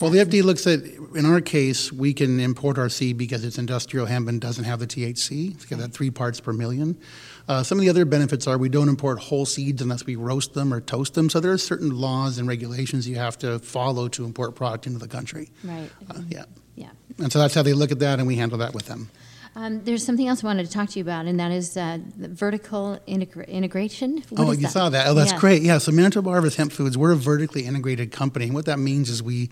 Well, 0.00 0.10
the 0.10 0.18
FDA 0.18 0.42
looks 0.42 0.66
at, 0.66 0.80
in 1.14 1.26
our 1.26 1.40
case, 1.40 1.92
we 1.92 2.14
can 2.14 2.40
import 2.40 2.78
our 2.78 2.88
seed 2.88 3.18
because 3.18 3.44
it's 3.44 3.58
industrial 3.58 4.06
hemp 4.06 4.28
and 4.28 4.40
doesn't 4.40 4.64
have 4.64 4.78
the 4.80 4.86
THC. 4.86 5.54
It's 5.54 5.66
got 5.66 5.80
that 5.80 5.92
three 5.92 6.10
parts 6.10 6.40
per 6.40 6.52
million. 6.52 6.98
Uh, 7.46 7.62
some 7.62 7.78
of 7.78 7.82
the 7.82 7.90
other 7.90 8.04
benefits 8.04 8.46
are 8.46 8.56
we 8.56 8.68
don't 8.68 8.88
import 8.88 9.18
whole 9.18 9.44
seeds 9.44 9.82
unless 9.82 10.06
we 10.06 10.16
roast 10.16 10.54
them 10.54 10.72
or 10.72 10.80
toast 10.80 11.14
them. 11.14 11.28
So 11.28 11.40
there 11.40 11.52
are 11.52 11.58
certain 11.58 11.90
laws 11.90 12.38
and 12.38 12.48
regulations 12.48 13.08
you 13.08 13.16
have 13.16 13.36
to 13.38 13.58
follow 13.58 14.08
to 14.08 14.24
import 14.24 14.54
product 14.54 14.86
into 14.86 14.98
the 14.98 15.08
country. 15.08 15.50
Right. 15.62 15.90
Uh, 16.08 16.20
yeah. 16.28 16.44
Yeah. 16.74 16.90
And 17.18 17.30
so 17.30 17.38
that's 17.38 17.54
how 17.54 17.62
they 17.62 17.74
look 17.74 17.92
at 17.92 17.98
that, 17.98 18.18
and 18.18 18.26
we 18.26 18.36
handle 18.36 18.58
that 18.58 18.72
with 18.72 18.86
them. 18.86 19.10
Um, 19.56 19.82
there's 19.84 20.04
something 20.04 20.28
else 20.28 20.44
I 20.44 20.46
wanted 20.46 20.66
to 20.66 20.72
talk 20.72 20.90
to 20.90 20.98
you 20.98 21.04
about, 21.04 21.26
and 21.26 21.40
that 21.40 21.50
is 21.50 21.76
uh, 21.76 21.98
vertical 22.16 23.00
integra- 23.08 23.48
integration. 23.48 24.22
What 24.28 24.40
oh, 24.40 24.52
you 24.52 24.58
that? 24.58 24.70
saw 24.70 24.88
that. 24.90 25.08
Oh, 25.08 25.14
that's 25.14 25.32
Yeah. 25.32 25.38
great. 25.38 25.62
Yeah. 25.62 25.78
So 25.78 25.90
Manitoba 25.90 26.30
Harvest 26.30 26.56
Hemp 26.56 26.72
Foods, 26.72 26.96
we're 26.96 27.12
a 27.12 27.16
vertically 27.16 27.66
integrated 27.66 28.12
company. 28.12 28.46
And 28.46 28.54
what 28.54 28.66
that 28.66 28.78
means 28.78 29.08
is 29.08 29.22
we 29.22 29.50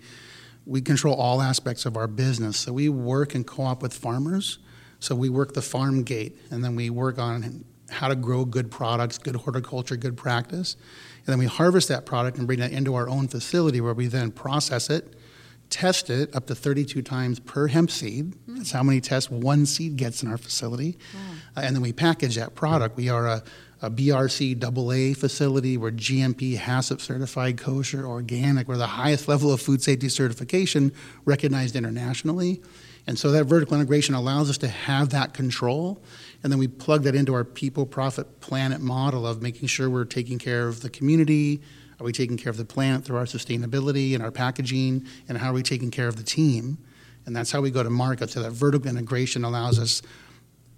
we 0.65 0.81
control 0.81 1.15
all 1.15 1.41
aspects 1.41 1.85
of 1.85 1.97
our 1.97 2.07
business. 2.07 2.57
So 2.57 2.73
we 2.73 2.89
work 2.89 3.33
and 3.33 3.45
co-op 3.45 3.81
with 3.81 3.93
farmers. 3.93 4.59
So 4.99 5.15
we 5.15 5.29
work 5.29 5.53
the 5.53 5.61
farm 5.61 6.03
gate, 6.03 6.37
and 6.51 6.63
then 6.63 6.75
we 6.75 6.89
work 6.89 7.17
on 7.17 7.65
how 7.89 8.07
to 8.07 8.15
grow 8.15 8.45
good 8.45 8.69
products, 8.69 9.17
good 9.17 9.35
horticulture, 9.35 9.95
good 9.95 10.15
practice, 10.15 10.75
and 11.25 11.25
then 11.27 11.39
we 11.39 11.45
harvest 11.45 11.87
that 11.87 12.05
product 12.05 12.37
and 12.37 12.45
bring 12.45 12.59
that 12.59 12.71
into 12.71 12.93
our 12.95 13.09
own 13.09 13.27
facility 13.27 13.81
where 13.81 13.93
we 13.93 14.07
then 14.07 14.31
process 14.31 14.89
it, 14.89 15.15
test 15.69 16.09
it 16.09 16.35
up 16.35 16.47
to 16.47 16.55
32 16.55 17.01
times 17.01 17.39
per 17.39 17.67
hemp 17.67 17.91
seed. 17.91 18.33
That's 18.47 18.71
how 18.71 18.83
many 18.83 19.01
tests 19.01 19.29
one 19.29 19.65
seed 19.65 19.97
gets 19.97 20.23
in 20.23 20.29
our 20.29 20.37
facility. 20.37 20.97
Uh, 21.55 21.61
and 21.61 21.75
then 21.75 21.81
we 21.81 21.93
package 21.93 22.35
that 22.35 22.55
product. 22.55 22.97
We 22.97 23.09
are 23.09 23.27
a, 23.27 23.43
a 23.81 23.89
BRC 23.89 24.63
AA 24.63 25.17
facility. 25.17 25.77
We're 25.77 25.91
GMP, 25.91 26.57
HACCP 26.57 27.01
certified, 27.01 27.57
kosher, 27.57 28.05
organic. 28.05 28.67
We're 28.67 28.77
the 28.77 28.87
highest 28.87 29.27
level 29.27 29.53
of 29.53 29.61
food 29.61 29.81
safety 29.81 30.09
certification 30.09 30.91
recognized 31.25 31.75
internationally. 31.75 32.61
And 33.07 33.17
so 33.17 33.31
that 33.31 33.45
vertical 33.45 33.75
integration 33.75 34.13
allows 34.13 34.49
us 34.49 34.57
to 34.59 34.67
have 34.67 35.09
that 35.09 35.33
control. 35.33 36.01
And 36.43 36.51
then 36.51 36.59
we 36.59 36.67
plug 36.67 37.03
that 37.03 37.15
into 37.15 37.33
our 37.33 37.43
people, 37.43 37.85
profit, 37.85 38.39
planet 38.39 38.81
model 38.81 39.25
of 39.25 39.41
making 39.41 39.67
sure 39.67 39.89
we're 39.89 40.05
taking 40.05 40.37
care 40.37 40.67
of 40.67 40.81
the 40.81 40.89
community. 40.89 41.61
Are 41.99 42.05
we 42.05 42.11
taking 42.11 42.37
care 42.37 42.49
of 42.49 42.57
the 42.57 42.65
planet 42.65 43.03
through 43.03 43.17
our 43.17 43.25
sustainability 43.25 44.13
and 44.13 44.23
our 44.23 44.31
packaging? 44.31 45.05
And 45.27 45.37
how 45.37 45.49
are 45.49 45.53
we 45.53 45.63
taking 45.63 45.91
care 45.91 46.07
of 46.07 46.15
the 46.15 46.23
team? 46.23 46.77
And 47.25 47.35
that's 47.35 47.51
how 47.51 47.61
we 47.61 47.71
go 47.71 47.83
to 47.83 47.89
market. 47.89 48.29
So 48.29 48.41
that 48.41 48.51
vertical 48.51 48.89
integration 48.89 49.43
allows 49.43 49.77
us 49.77 50.01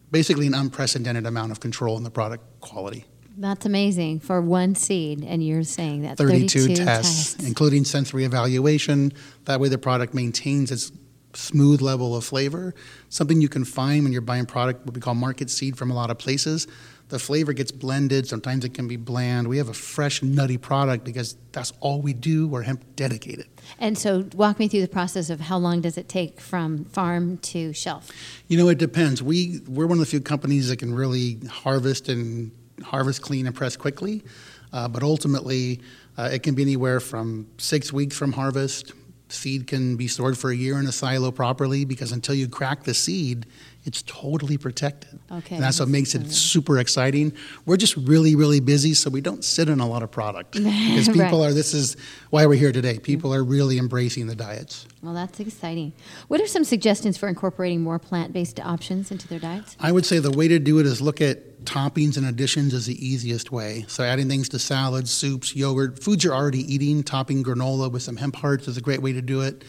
basically 0.10 0.48
an 0.48 0.54
unprecedented 0.54 1.26
amount 1.26 1.52
of 1.52 1.60
control 1.60 1.98
in 1.98 2.04
the 2.04 2.12
product 2.12 2.44
quality. 2.60 3.06
That's 3.38 3.66
amazing 3.66 4.20
for 4.20 4.42
one 4.42 4.76
seed, 4.76 5.24
and 5.24 5.42
you're 5.44 5.64
saying 5.64 6.02
that 6.02 6.18
32, 6.18 6.68
32 6.68 6.86
tests, 6.86 7.48
including 7.48 7.86
sensory 7.86 8.26
evaluation. 8.26 9.14
That 9.46 9.62
way, 9.62 9.70
the 9.70 9.78
product 9.78 10.14
maintains 10.14 10.70
its 10.70 10.92
smooth 11.34 11.82
level 11.82 12.14
of 12.16 12.26
flavor. 12.26 12.76
Something 13.08 13.40
you 13.40 13.48
can 13.48 13.64
find 13.64 14.04
when 14.04 14.12
you're 14.12 14.22
buying 14.22 14.46
product, 14.46 14.86
what 14.86 14.94
we 14.94 15.02
call 15.02 15.16
market 15.16 15.50
seed 15.50 15.78
from 15.78 15.92
a 15.92 15.94
lot 15.94 16.12
of 16.12 16.18
places. 16.18 16.68
The 17.12 17.20
flavor 17.20 17.52
gets 17.52 17.74
blended. 17.74 18.26
Sometimes 18.26 18.64
it 18.64 18.74
can 18.74 18.88
be 18.88 18.96
bland. 18.96 19.50
We 19.50 19.58
have 19.58 19.68
a 19.68 19.74
fresh, 19.74 20.24
nutty 20.24 20.58
product 20.58 21.04
because 21.04 21.36
that's 21.52 21.74
all 21.82 22.02
we 22.02 22.14
do. 22.14 22.48
We're 22.48 22.62
hemp 22.62 22.96
dedicated. 22.96 23.48
And 23.80 23.98
so, 23.98 24.30
walk 24.34 24.60
me 24.60 24.70
through 24.70 24.80
the 24.80 24.88
process 24.88 25.30
of 25.30 25.42
how 25.42 25.58
long 25.58 25.82
does 25.82 25.98
it 25.98 26.08
take 26.08 26.40
from 26.40 26.86
farm 26.86 27.38
to 27.40 27.74
shelf? 27.74 28.10
You 28.48 28.58
know, 28.58 28.70
it 28.70 28.78
depends. 28.78 29.22
We 29.22 29.60
we're 29.68 29.88
one 29.88 29.98
of 29.98 30.00
the 30.00 30.06
few 30.06 30.22
companies 30.22 30.70
that 30.70 30.78
can 30.78 30.96
really 30.96 31.38
harvest 31.50 32.08
and 32.08 32.52
harvest 32.82 33.22
clean 33.22 33.46
and 33.46 33.54
press 33.54 33.76
quickly, 33.76 34.24
uh, 34.72 34.88
but 34.88 35.04
ultimately, 35.04 35.82
uh, 36.18 36.30
it 36.32 36.44
can 36.44 36.56
be 36.56 36.62
anywhere 36.62 37.02
from 37.02 37.46
six 37.58 37.92
weeks 37.92 38.18
from 38.18 38.32
harvest. 38.32 38.94
Seed 39.28 39.68
can 39.68 39.98
be 39.98 40.08
stored 40.08 40.38
for 40.38 40.50
a 40.50 40.56
year 40.56 40.80
in 40.80 40.86
a 40.86 40.94
silo 40.94 41.32
properly 41.32 41.84
because 41.84 42.14
until 42.14 42.36
you 42.36 42.48
crack 42.48 42.84
the 42.84 42.94
seed, 42.94 43.46
it's 43.84 44.04
totally 44.04 44.58
protected. 44.58 45.20
Okay. 45.32 45.56
And 45.56 45.64
that's 45.64 45.80
what 45.80 45.90
makes 45.90 46.14
it 46.14 46.32
super 46.32 46.78
exciting. 46.80 47.34
We're 47.66 47.78
just 47.78 47.98
really, 47.98 48.36
really 48.36 48.60
busy, 48.60 48.94
so 48.94 49.10
we 49.10 49.22
don't 49.22 49.44
sit 49.44 49.70
on 49.70 49.80
a 49.80 49.88
lot 49.88 50.04
of 50.04 50.12
product. 50.12 50.56
Because 50.62 51.08
people 51.08 51.40
Right. 51.42 51.50
are, 51.50 51.54
this 51.54 51.74
is 51.74 51.96
why 52.30 52.46
we're 52.46 52.60
here 52.60 52.72
today. 52.72 53.00
People 53.00 53.34
are 53.34 53.44
really 53.44 53.78
embracing 53.78 54.28
the 54.28 54.36
diets. 54.36 54.86
Well, 55.02 55.14
that's 55.14 55.40
exciting. 55.40 55.94
What 56.28 56.42
are 56.42 56.48
some 56.48 56.64
suggestions 56.64 57.18
for 57.18 57.28
incorporating 57.28 57.82
more 57.82 57.98
plant 57.98 58.34
based 58.34 58.60
options 58.60 59.10
into 59.12 59.28
their 59.28 59.40
diets? 59.40 59.76
I 59.80 59.92
would 59.92 60.06
say 60.06 60.20
the 60.20 60.32
way 60.32 60.48
to 60.48 60.60
do 60.60 60.80
it 60.80 60.86
is 60.86 61.02
look 61.02 61.22
at 61.22 61.64
toppings 61.66 62.18
and 62.18 62.26
additions 62.26 62.74
is 62.74 62.86
the 62.88 63.06
easiest 63.06 63.52
way. 63.52 63.86
So 63.88 64.04
adding 64.04 64.28
things 64.28 64.50
to 64.50 64.60
salads, 64.60 65.12
soups, 65.12 65.56
yogurt, 65.56 66.04
foods 66.04 66.24
you're 66.24 66.36
already 66.36 66.72
eating, 66.72 67.04
topping 67.04 67.44
granola 67.44 67.92
with 67.92 68.04
some 68.04 68.18
hemp 68.18 68.36
hearts 68.36 68.68
is 68.68 68.78
a 68.78 68.82
great 68.82 69.02
way 69.02 69.14
to 69.14 69.22
do 69.22 69.42
it. 69.42 69.64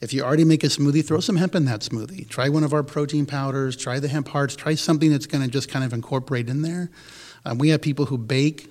If 0.00 0.12
you 0.12 0.22
already 0.22 0.44
make 0.44 0.64
a 0.64 0.68
smoothie, 0.68 1.06
throw 1.06 1.20
some 1.20 1.36
hemp 1.36 1.54
in 1.54 1.64
that 1.66 1.80
smoothie. 1.80 2.28
Try 2.28 2.48
one 2.48 2.64
of 2.64 2.72
our 2.72 2.82
protein 2.82 3.26
powders, 3.26 3.76
try 3.76 3.98
the 3.98 4.08
hemp 4.08 4.28
hearts, 4.28 4.54
try 4.56 4.74
something 4.74 5.10
that's 5.10 5.26
going 5.26 5.42
to 5.42 5.50
just 5.50 5.68
kind 5.68 5.84
of 5.84 5.92
incorporate 5.92 6.48
in 6.48 6.62
there. 6.62 6.90
Um, 7.44 7.58
we 7.58 7.70
have 7.70 7.80
people 7.80 8.06
who 8.06 8.18
bake. 8.18 8.70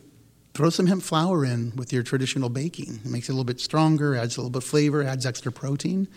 Throw 0.54 0.70
some 0.70 0.88
hemp 0.88 1.04
flour 1.04 1.44
in 1.44 1.74
with 1.76 1.92
your 1.92 2.02
traditional 2.02 2.48
baking. 2.48 3.02
It 3.04 3.12
makes 3.12 3.28
it 3.28 3.34
a 3.34 3.36
little 3.36 3.44
bit 3.44 3.60
stronger, 3.60 4.16
adds 4.16 4.38
a 4.38 4.40
little 4.40 4.52
bit 4.52 4.64
of 4.64 4.64
flavor, 4.64 5.04
adds 5.04 5.26
extra 5.26 5.52
protein. 5.52 6.08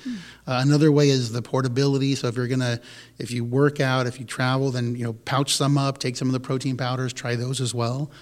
Uh, 0.47 0.61
another 0.65 0.93
way 0.93 1.09
is 1.09 1.33
the 1.33 1.43
portability. 1.43 2.15
So 2.15 2.29
if 2.29 2.37
you're 2.37 2.47
gonna, 2.47 2.81
if 3.19 3.33
you 3.33 3.45
work 3.45 3.81
out, 3.81 4.07
if 4.07 4.21
you 4.21 4.25
travel, 4.25 4.71
then 4.71 4.95
you 4.95 5.03
know 5.03 5.15
pouch 5.15 5.57
some 5.57 5.77
up, 5.77 5.99
take 5.99 6.17
some 6.17 6.29
of 6.29 6.35
the 6.35 6.41
protein 6.41 6.77
powders, 6.77 7.13
try 7.13 7.35
those 7.35 7.61
as 7.61 7.75
well. 7.75 8.13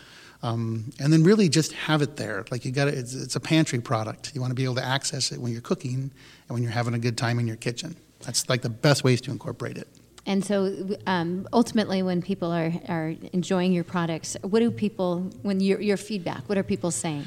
Um, 0.43 0.93
and 1.01 1.13
then 1.13 1.25
really 1.25 1.49
just 1.49 1.73
have 1.73 2.03
it 2.03 2.17
there. 2.17 2.45
Like 2.51 2.65
you 2.65 2.73
got 2.73 2.89
it's, 2.89 3.15
it's 3.15 3.37
a 3.37 3.41
pantry 3.41 3.81
product. 3.81 4.33
You 4.35 4.41
want 4.41 4.51
to 4.51 4.55
be 4.55 4.65
able 4.65 4.77
to 4.77 4.85
access 4.85 5.33
it 5.33 5.41
when 5.41 5.53
you're 5.53 5.63
cooking 5.63 6.11
and 6.49 6.55
when 6.55 6.63
you're 6.63 6.73
having 6.73 6.95
a 6.95 6.99
good 6.99 7.17
time 7.17 7.39
in 7.39 7.47
your 7.47 7.57
kitchen. 7.57 7.97
That's 8.21 8.49
like 8.49 8.63
the 8.63 8.69
best 8.69 9.03
ways 9.05 9.21
to 9.23 9.31
incorporate 9.31 9.79
it. 9.79 9.89
And 10.27 10.45
so, 10.45 10.97
um, 11.07 11.49
ultimately, 11.53 12.03
when 12.03 12.21
people 12.21 12.51
are, 12.51 12.73
are 12.89 13.15
enjoying 13.33 13.73
your 13.73 13.85
products, 13.85 14.37
what 14.43 14.59
do 14.59 14.73
people, 14.73 15.31
when 15.43 15.61
your, 15.61 15.81
your 15.81 15.97
feedback, 15.97 16.49
what 16.49 16.59
are 16.59 16.65
people 16.65 16.91
saying? 16.91 17.25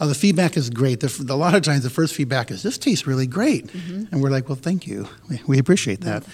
Uh, 0.00 0.06
the 0.06 0.14
feedback 0.14 0.56
is 0.56 0.70
great. 0.70 1.00
The, 1.00 1.26
a 1.28 1.34
lot 1.34 1.54
of 1.54 1.62
times, 1.62 1.82
the 1.82 1.90
first 1.90 2.14
feedback 2.14 2.50
is, 2.50 2.62
"This 2.62 2.78
tastes 2.78 3.06
really 3.06 3.26
great," 3.26 3.74
and 4.12 4.22
we're 4.22 4.30
like, 4.30 4.48
"Well, 4.48 4.56
thank 4.56 4.86
you. 4.86 5.08
We, 5.28 5.40
we 5.46 5.58
appreciate 5.58 6.02
that." 6.02 6.24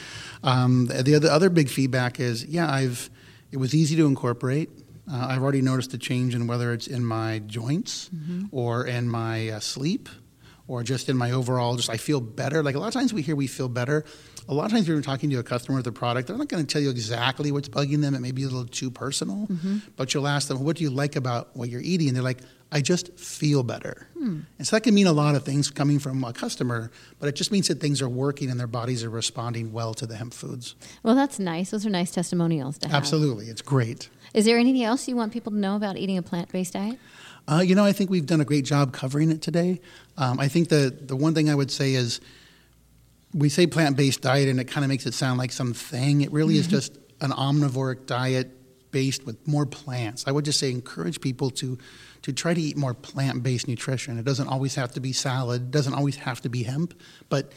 Um, 0.43 0.87
the, 0.87 1.03
the 1.03 1.15
other 1.15 1.31
other 1.31 1.49
big 1.49 1.71
feedback 1.71 2.21
is, 2.21 2.45
"Yeah, 2.45 2.71
I've. 2.71 3.09
It 3.51 3.57
was 3.57 3.75
easy 3.75 3.97
to 3.97 4.07
incorporate. 4.07 4.69
Uh, 5.11 5.27
I've 5.31 5.43
already 5.43 5.61
noticed 5.63 5.93
a 5.95 5.99
change 5.99 6.35
in 6.35 6.47
whether 6.47 6.73
it's 6.73 6.87
in 6.87 7.05
my 7.05 7.41
joints 7.41 8.11
or 8.51 8.87
in 8.87 9.09
my 9.09 9.51
uh, 9.51 9.61
sleep." 9.61 10.09
Or 10.67 10.83
just 10.83 11.11
in 11.11 11.19
my 11.19 11.31
overall, 11.33 11.77
just 11.77 11.91
I 11.91 11.99
feel 11.99 12.23
better. 12.23 12.63
Like 12.63 12.75
a 12.75 12.79
lot 12.79 12.87
of 12.87 12.95
times 12.95 13.13
we 13.13 13.21
hear 13.21 13.37
we 13.37 13.47
feel 13.47 13.69
better. 13.69 14.03
A 14.49 14.55
lot 14.55 14.65
of 14.65 14.71
times 14.73 14.89
when 14.89 14.97
you're 14.97 15.03
talking 15.03 15.29
to 15.29 15.37
a 15.39 15.43
customer 15.43 15.77
with 15.77 15.87
a 15.87 15.93
product, 15.93 16.27
they're 16.27 16.39
not 16.39 16.49
going 16.49 16.65
to 16.65 16.73
tell 16.73 16.81
you 16.81 16.89
exactly 16.89 17.53
what's 17.53 17.69
bugging 17.69 18.01
them. 18.01 18.15
It 18.15 18.21
may 18.21 18.33
be 18.33 18.45
a 18.45 18.47
little 18.47 18.65
too 18.65 18.91
personal, 18.91 19.47
but 19.97 20.15
you'll 20.15 20.27
ask 20.27 20.49
them, 20.49 20.65
"What 20.65 20.77
do 20.77 20.83
you 20.85 20.89
like 20.89 21.17
about 21.17 21.55
what 21.55 21.69
you're 21.69 21.83
eating?" 21.83 22.09
And 22.09 22.17
they're 22.17 22.23
like, 22.25 22.41
"I 22.73 22.81
just 22.81 23.19
feel 23.19 23.63
better." 23.63 24.07
And 24.59 24.67
so 24.67 24.75
that 24.77 24.81
can 24.81 24.95
mean 24.95 25.07
a 25.07 25.13
lot 25.13 25.35
of 25.35 25.45
things 25.45 25.71
coming 25.71 25.99
from 25.99 26.25
a 26.25 26.33
customer, 26.33 26.91
but 27.21 27.29
it 27.29 27.35
just 27.35 27.53
means 27.53 27.69
that 27.69 27.79
things 27.79 28.01
are 28.01 28.09
working 28.09 28.49
and 28.49 28.59
their 28.59 28.67
bodies 28.67 29.05
are 29.05 29.11
responding 29.11 29.71
well 29.71 29.93
to 29.93 30.07
the 30.07 30.17
hemp 30.17 30.33
foods. 30.33 30.77
Well, 31.03 31.15
that's 31.15 31.39
nice. 31.39 31.73
Those 31.73 31.85
are 31.85 31.91
nice 31.91 32.11
testimonials 32.11 32.79
to 32.79 32.89
have. 32.89 32.97
Absolutely, 32.97 33.49
it's 33.49 33.61
great. 33.61 34.09
Is 34.35 34.45
there 34.45 34.59
anything 34.59 34.83
else 34.83 35.07
you 35.09 35.15
want 35.15 35.33
people 35.33 35.53
to 35.53 35.59
know 35.59 35.77
about 35.77 35.97
eating 35.97 36.19
a 36.19 36.23
plant 36.23 36.51
based 36.53 36.73
diet? 36.73 36.99
Uh, 37.47 37.63
you 37.65 37.75
know, 37.75 37.85
I 37.85 37.93
think 37.93 38.11
we've 38.11 38.27
done 38.27 38.41
a 38.41 38.45
great 38.45 38.65
job 38.65 38.93
covering 38.93 39.31
it 39.31 39.41
today. 39.41 39.81
Um, 40.17 40.41
I 40.41 40.49
think 40.49 40.69
the 40.69 40.91
the 40.91 41.17
one 41.17 41.35
thing 41.35 41.49
I 41.49 41.55
would 41.55 41.71
say 41.71 41.95
is 41.95 42.21
we 43.33 43.49
say 43.49 43.67
plant 43.67 43.97
based 43.97 44.23
diet, 44.23 44.49
and 44.49 44.59
it 44.59 44.65
kind 44.65 44.85
of 44.85 44.89
makes 44.89 45.07
it 45.07 45.15
sound 45.15 45.39
like 45.39 45.53
something. 45.53 46.21
It 46.21 46.33
really 46.33 46.57
is 46.57 46.67
just 46.67 46.99
an 47.21 47.31
omnivoric 47.31 48.07
diet 48.07 48.51
based 48.91 49.25
with 49.27 49.47
more 49.47 49.67
plants. 49.67 50.25
I 50.27 50.33
would 50.33 50.45
just 50.45 50.59
say 50.59 50.71
encourage 50.71 51.21
people 51.21 51.51
to 51.51 51.79
to 52.23 52.33
try 52.33 52.55
to 52.55 52.61
eat 52.61 52.77
more 52.77 52.95
plant 52.95 53.43
based 53.43 53.69
nutrition. 53.69 54.19
It 54.19 54.25
doesn't 54.25 54.49
always 54.49 54.75
have 54.75 54.93
to 54.93 55.01
be 55.01 55.13
salad. 55.13 55.63
It 55.63 55.71
doesn't 55.71 55.95
always 55.95 56.17
have 56.17 56.41
to 56.41 56.49
be 56.49 56.63
hemp, 56.63 56.95
but 57.29 57.53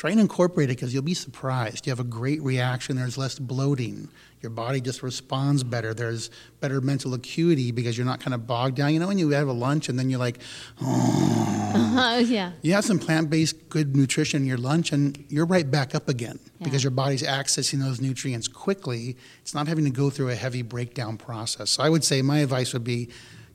try 0.00 0.08
and 0.10 0.18
incorporate 0.18 0.70
it 0.70 0.76
because 0.78 0.94
you'll 0.94 1.02
be 1.02 1.12
surprised. 1.12 1.86
You 1.86 1.90
have 1.90 2.00
a 2.00 2.04
great 2.04 2.40
reaction. 2.42 2.96
There's 2.96 3.18
less 3.18 3.38
bloating. 3.38 4.08
Your 4.40 4.48
body 4.48 4.80
just 4.80 5.02
responds 5.02 5.62
better. 5.62 5.92
There's 5.92 6.30
better 6.60 6.80
mental 6.80 7.12
acuity 7.12 7.70
because 7.70 7.98
you're 7.98 8.06
not 8.06 8.18
kind 8.18 8.32
of 8.32 8.46
bogged 8.46 8.76
down. 8.76 8.94
You 8.94 9.00
know, 9.00 9.08
when 9.08 9.18
you 9.18 9.28
have 9.32 9.46
a 9.46 9.52
lunch 9.52 9.90
and 9.90 9.98
then 9.98 10.08
you're 10.08 10.18
like, 10.18 10.38
Uh, 10.80 12.22
yeah. 12.26 12.52
you 12.62 12.72
have 12.72 12.86
some 12.86 12.98
plant-based 12.98 13.68
good 13.68 13.94
nutrition 13.94 14.40
in 14.40 14.48
your 14.48 14.56
lunch 14.56 14.90
and 14.90 15.22
you're 15.28 15.44
right 15.44 15.70
back 15.70 15.94
up 15.94 16.08
again 16.08 16.38
because 16.62 16.82
your 16.82 16.90
body's 16.92 17.22
accessing 17.22 17.78
those 17.80 18.00
nutrients 18.00 18.48
quickly 18.48 19.16
it's 19.42 19.54
not 19.54 19.68
having 19.68 19.84
to 19.84 19.90
go 19.90 20.08
through 20.10 20.30
a 20.30 20.34
heavy 20.34 20.62
breakdown 20.62 21.16
process 21.16 21.70
so 21.70 21.82
i 21.82 21.88
would 21.88 22.02
say 22.02 22.22
my 22.22 22.38
advice 22.38 22.72
would 22.72 22.84
be 22.84 23.08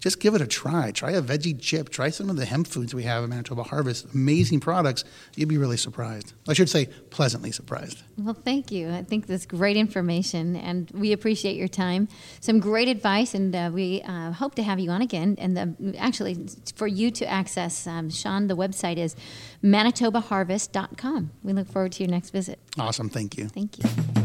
just 0.06 0.20
give 0.20 0.36
it 0.36 0.42
a 0.42 0.46
try. 0.46 0.92
Try 0.92 1.14
a 1.14 1.22
veggie 1.22 1.60
chip. 1.60 1.90
Try 1.90 2.12
some 2.12 2.30
of 2.30 2.36
the 2.36 2.46
hemp 2.46 2.68
foods 2.68 2.94
we 2.94 3.02
have 3.04 3.24
at 3.24 3.30
Manitoba 3.30 3.64
Harvest. 3.64 4.06
Amazing 4.14 4.60
products. 4.60 5.04
You'd 5.36 5.50
be 5.50 5.58
really 5.58 5.78
surprised. 5.78 6.34
I 6.48 6.54
should 6.54 6.70
say, 6.70 6.86
pleasantly 7.10 7.52
surprised. 7.52 8.04
Well, 8.16 8.36
thank 8.36 8.72
you. 8.72 8.92
I 8.92 9.02
think 9.02 9.26
that's 9.26 9.48
great 9.48 9.78
information, 9.78 10.58
and 10.58 10.92
we 10.92 11.12
appreciate 11.12 11.56
your 11.56 11.68
time. 11.68 12.08
Some 12.40 12.60
great 12.60 12.88
advice, 12.88 13.34
and 13.34 13.56
uh, 13.56 13.72
we 13.74 14.04
uh, 14.04 14.32
hope 14.32 14.54
to 14.56 14.64
have 14.64 14.80
you 14.80 14.92
on 14.92 15.02
again. 15.02 15.38
And 15.40 15.58
the, 15.58 15.96
actually, 15.98 16.38
for 16.76 16.86
you 16.86 17.10
to 17.10 17.26
access, 17.26 17.88
um, 17.88 18.12
Sean, 18.12 18.46
the 18.46 18.56
website 18.56 18.98
is 18.98 19.16
manitobaharvest.com. 19.64 21.32
We 21.42 21.54
look 21.54 21.68
forward 21.68 21.94
to 21.94 22.04
your 22.04 22.12
next 22.12 22.30
visit. 22.30 22.60
Awesome. 22.78 23.10
Thank 23.10 23.40
you. 23.40 23.48
Thank 23.48 23.80
you. 23.80 24.25